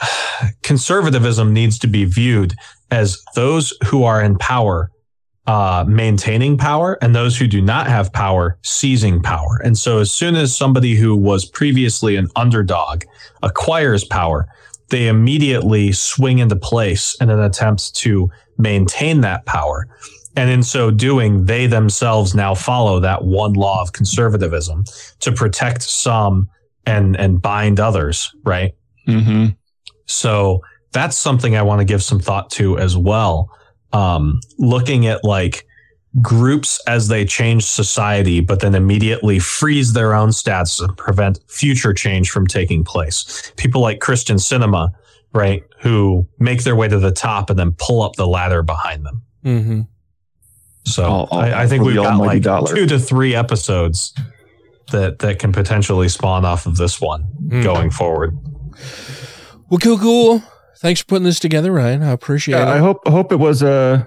[0.62, 2.54] conservatism needs to be viewed
[2.90, 4.90] as those who are in power
[5.50, 9.60] uh, maintaining power and those who do not have power seizing power.
[9.64, 13.02] And so as soon as somebody who was previously an underdog
[13.42, 14.46] acquires power,
[14.90, 19.88] they immediately swing into place in an attempt to maintain that power.
[20.36, 24.84] And in so doing, they themselves now follow that one law of conservatism
[25.18, 26.48] to protect some
[26.86, 28.76] and, and bind others, right?
[29.08, 29.46] Mm-hmm.
[30.06, 30.60] So
[30.92, 33.50] that's something I want to give some thought to as well.
[33.92, 35.66] Um, looking at like
[36.22, 41.92] groups as they change society, but then immediately freeze their own stats and prevent future
[41.94, 43.52] change from taking place.
[43.56, 44.90] People like Kyrsten Sinema,
[45.32, 49.06] right, who make their way to the top and then pull up the ladder behind
[49.06, 49.22] them.
[49.44, 49.80] Mm-hmm.
[50.84, 52.74] So All- all I, I think we've got like dollar.
[52.74, 54.12] two to three episodes
[54.92, 57.62] that that can potentially spawn off of this one Mm.
[57.62, 58.36] going forward.
[59.68, 60.42] Well, cool, cool.
[60.80, 62.02] Thanks for putting this together, Ryan.
[62.02, 62.76] I appreciate Yeah, it.
[62.76, 64.04] I hope I hope it was uh,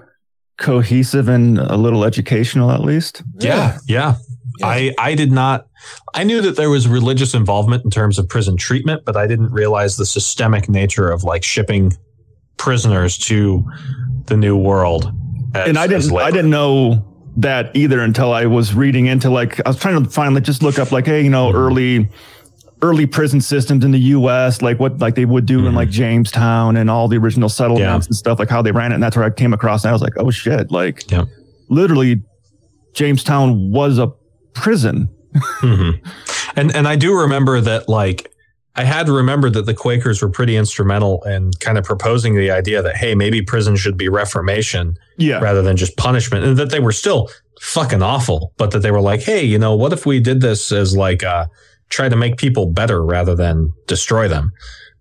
[0.57, 3.21] cohesive and a little educational at least.
[3.39, 4.15] Yeah, yeah.
[4.63, 5.67] I I did not.
[6.13, 9.51] I knew that there was religious involvement in terms of prison treatment, but I didn't
[9.51, 11.93] realize the systemic nature of like shipping
[12.57, 13.63] prisoners to
[14.26, 15.11] the new world.
[15.55, 17.05] as- and I didn't I didn't know
[17.38, 20.78] that either until I was reading into like I was trying to finally just look
[20.80, 22.09] up like hey you know early
[22.84, 24.61] early prison systems in the U.S.
[24.61, 28.15] like what like they would do in like Jamestown and all the original settlements and
[28.15, 30.01] stuff like how they ran it and that's where I came across and I was
[30.01, 31.23] like oh shit like Yeah.
[31.69, 32.21] literally
[32.93, 34.07] Jamestown was a
[34.53, 35.09] prison
[35.61, 35.99] Mhm.
[36.55, 38.29] And and I do remember that like
[38.75, 42.81] I had remembered that the Quakers were pretty instrumental in kind of proposing the idea
[42.84, 46.79] that hey maybe prison should be reformation yeah rather than just punishment and that they
[46.79, 47.29] were still
[47.61, 50.71] fucking awful but that they were like hey you know what if we did this
[50.71, 51.45] as like uh
[51.89, 54.51] try to make people better rather than destroy them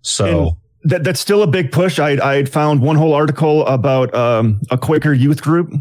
[0.01, 1.97] so And that that's still a big push.
[1.99, 5.71] I I found one whole article about um, a Quaker youth group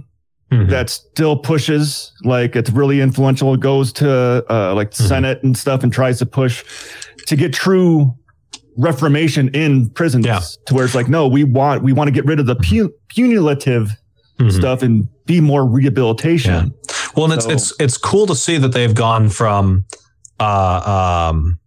[0.53, 0.69] Mhm.
[0.71, 3.53] that still pushes like it's really influential.
[3.55, 5.07] It goes to uh, like Mm-hmm.
[5.09, 6.63] Senate and stuff and tries to push
[7.27, 8.15] to get true
[8.77, 10.27] reformation in prisons.
[10.67, 12.93] To where it's like, no, we want we want to get rid of the pu-
[13.09, 13.91] punitive
[14.41, 14.53] Mhm.
[14.53, 16.73] stuff and be more rehabilitation.
[17.17, 19.85] well and it's So- it's it's cool to see that they've gone from
[20.43, 21.59] uh um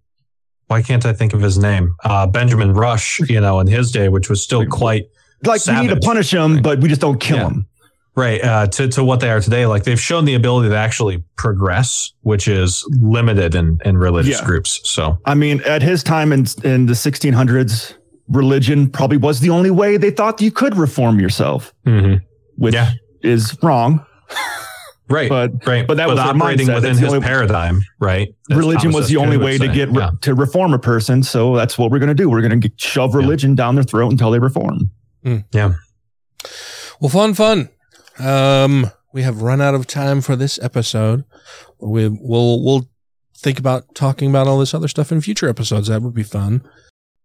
[0.68, 1.86] why can't I think of his name?
[2.04, 5.04] Uh Benjamin Rush, you know, in his day, which was still quite
[5.44, 7.44] Like we need to punish him, but we just don't kill Yeah.
[7.50, 7.66] them.
[8.18, 8.42] Right.
[8.42, 9.66] Uh, to, to what they are today.
[9.66, 14.46] Like they've shown the ability to actually progress, which is limited in, in religious Yeah.
[14.46, 14.80] groups.
[14.86, 17.94] So, I mean, at his time in in the 1600s,
[18.30, 22.22] religion probably was the only way they thought you could reform yourself, mhm.
[22.56, 22.76] which
[23.22, 24.06] is wrong.
[25.10, 25.30] right.
[25.30, 25.86] But right.
[25.88, 26.76] but that was operating mindset.
[26.76, 28.30] within That's his only- paradigm, right?
[28.52, 30.12] As religion Thomas was the only way to get re- Yeah.
[30.22, 31.24] to reform a person.
[31.24, 32.30] So that's what we're going to do.
[32.30, 34.90] We're going to shove religion down their throat until they reform.
[35.52, 35.74] Yeah.
[37.02, 37.70] Well, fun, fun.
[38.20, 41.24] Um, we have run out of time for this episode.
[41.80, 42.90] We will we'll
[43.38, 45.88] think about talking about all this other stuff in future episodes.
[45.88, 46.62] That would be fun.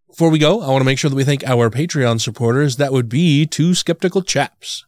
[0.08, 2.76] Before we go, I want to make sure that we thank our Patreon supporters.
[2.76, 4.84] That would be two skeptical chaps.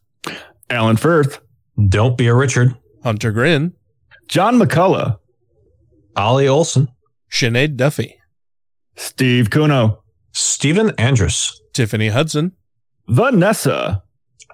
[0.69, 1.39] Alan Firth,
[1.89, 2.75] Don't be a Richard.
[3.03, 3.73] Hunter Grin,
[4.29, 5.19] John McCullough,
[6.17, 6.89] Ollie Olson,
[7.31, 8.17] Sinead Duffy,
[8.97, 12.53] Steve Kuno, Stephen Andrus, Tiffany Hudson,
[13.09, 14.03] Vanessa,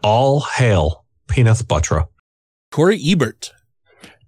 [0.03, 2.09] all hail Peanut Buttra,
[2.71, 3.53] Corey Ebert,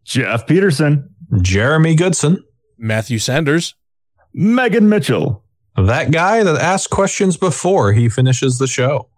[0.05, 2.43] Jeff Peterson, Jeremy Goodson,
[2.79, 3.75] Matthew Sanders,
[4.35, 5.45] Megan Mitchell,
[5.77, 9.09] that guy that asked questions before he finishes the show.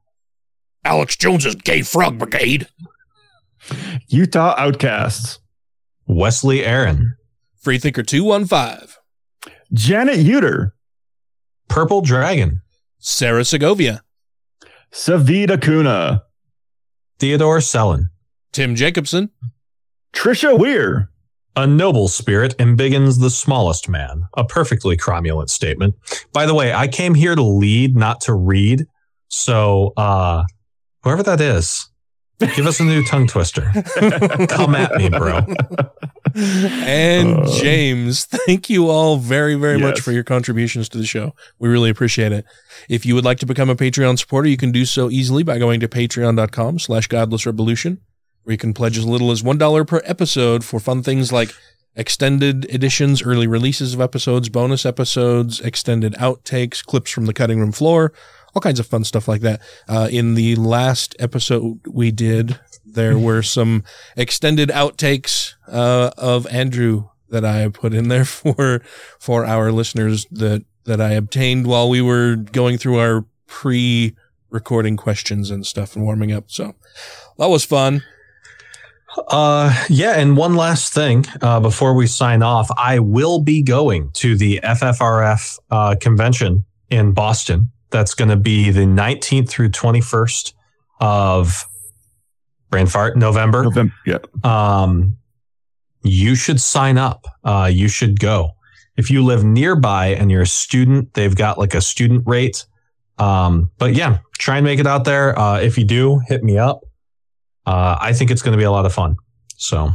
[0.85, 2.67] Alex Jones's Gay Frog Brigade,
[4.09, 5.39] Utah Outcasts,
[6.07, 7.17] Wesley Aaron,
[7.61, 8.89] Freethinker 215,
[9.73, 10.73] Janet Uter,
[11.69, 12.61] Purple Dragon,
[12.99, 14.03] Sarah Segovia,
[14.93, 16.25] Savita Kuna,
[17.19, 18.11] Theodore Sellin,
[18.53, 19.31] Tim Jacobson,
[20.13, 21.09] Trisha Weir,
[21.55, 24.25] A noble spirit embiggens the smallest man.
[24.37, 25.95] A perfectly cromulent statement.
[26.33, 28.87] By the way, I came here to lead, not to read.
[29.29, 30.45] So, uh,
[31.03, 31.91] whoever that is,
[32.55, 33.71] give us a new tongue twister.
[34.49, 35.41] Come at me, bro.
[36.35, 41.35] and uh, James, thank you all very, very much for your contributions to the show.
[41.59, 42.45] We really appreciate it.
[42.89, 45.59] If you would like to become a Patreon supporter, you can do so easily by
[45.59, 48.01] going to patreon.com slash godless revolution,
[48.45, 51.55] where you can pledge as little as $1 per episode for fun things like
[51.95, 57.73] extended editions, early releases of episodes, bonus episodes, extended outtakes, clips from the cutting room
[57.73, 58.13] floor,
[58.55, 59.61] all kinds of fun stuff like that.
[59.89, 63.85] Uh, in the last episode we did, there were some
[64.17, 68.83] extended outtakes uh, of Andrew that I put in there for
[69.19, 74.15] for our listeners that that I obtained while we were going through our pre
[74.51, 76.51] recording questions and stuff and warming up.
[76.51, 76.75] So
[77.39, 78.03] that was fun.
[79.29, 84.11] Uh, yeah, and one last thing uh, before we sign off, I will be going
[84.15, 87.71] to the FFRF uh, convention in Boston.
[87.93, 90.55] That's going to be the 19th through 21st
[91.01, 91.65] of
[92.71, 93.65] brain fart November.
[93.65, 94.19] November, yeah.
[94.43, 95.17] Um,
[96.03, 97.27] you should sign up.
[97.45, 98.53] Uh, you should go.
[98.97, 102.67] If you live nearby and you're a student, they've got like a student rate.
[103.19, 105.39] Um, but yeah, try and make it out there.
[105.39, 106.81] Uh, if you do, hit me up.
[107.65, 109.17] Uh, I think it's going to be a lot of fun.
[109.57, 109.93] So,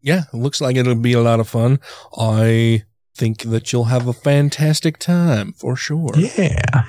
[0.00, 1.78] Yeah, it looks like it'll be a lot of fun.
[2.16, 2.84] I
[3.16, 6.10] think that you'll have a fantastic time for sure.
[6.16, 6.84] Yeah.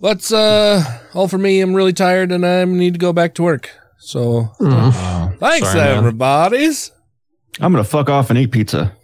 [0.00, 0.82] That's uh
[1.14, 1.60] all for me.
[1.60, 3.70] I'm really tired and I need to go back to work.
[3.98, 5.98] So Oh, thanks sorry, man.
[5.98, 6.90] everybody's.
[7.60, 8.96] I'm gonna fuck off and eat pizza.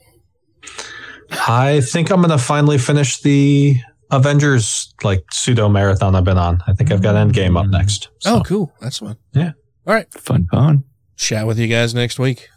[1.46, 3.76] I think I'm going to finally finish the
[4.10, 6.58] Avengers like pseudo marathon I've been on.
[6.66, 8.08] I think I've got Endgame up next.
[8.24, 8.72] Oh, cool.
[8.80, 9.18] That's fun.
[9.34, 9.52] Yeah.
[9.86, 10.10] All right.
[10.14, 10.84] Fun, fun.
[11.16, 12.48] Chat with you guys next week.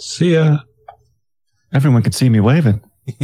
[0.00, 0.58] See ya.
[1.72, 2.80] Everyone could see me waving.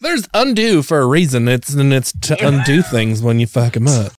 [0.00, 1.48] There's undo for a reason.
[1.48, 4.12] It's and it's to undo things when you fuck them up.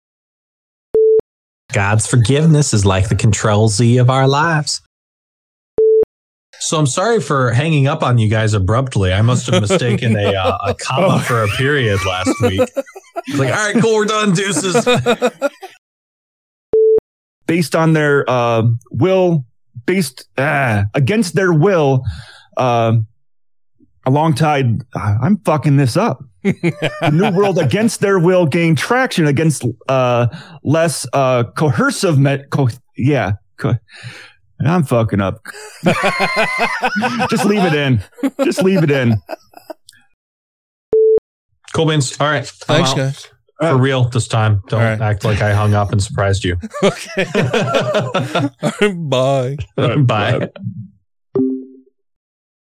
[1.72, 4.80] God's forgiveness is like the control Z of our lives.
[6.60, 9.12] So I'm sorry for hanging up on you guys abruptly.
[9.12, 12.68] I must have mistaken a, uh, a comma for a period last week.
[13.28, 14.84] It's like, all right, cool, we're done, deuces.
[17.46, 19.44] based on their uh, will,
[19.88, 22.04] based uh, against their will,
[22.58, 22.98] uh,
[24.06, 26.22] alongside, I'm fucking this up.
[26.44, 30.28] the new world against their will gained traction against uh,
[30.62, 32.18] less uh, coercive.
[32.18, 33.78] Me- co- yeah, co-
[34.60, 35.40] I'm fucking up.
[37.30, 38.04] Just leave it in.
[38.44, 39.16] Just leave it in.
[41.74, 42.20] Cool beans.
[42.20, 42.50] All right.
[42.68, 42.96] I'm Thanks, out.
[42.96, 43.28] guys.
[43.60, 44.62] For real this time.
[44.68, 46.56] Don't act like I hung up and surprised you.
[46.82, 47.24] Okay.
[48.94, 49.56] Bye.
[49.76, 50.48] Bye.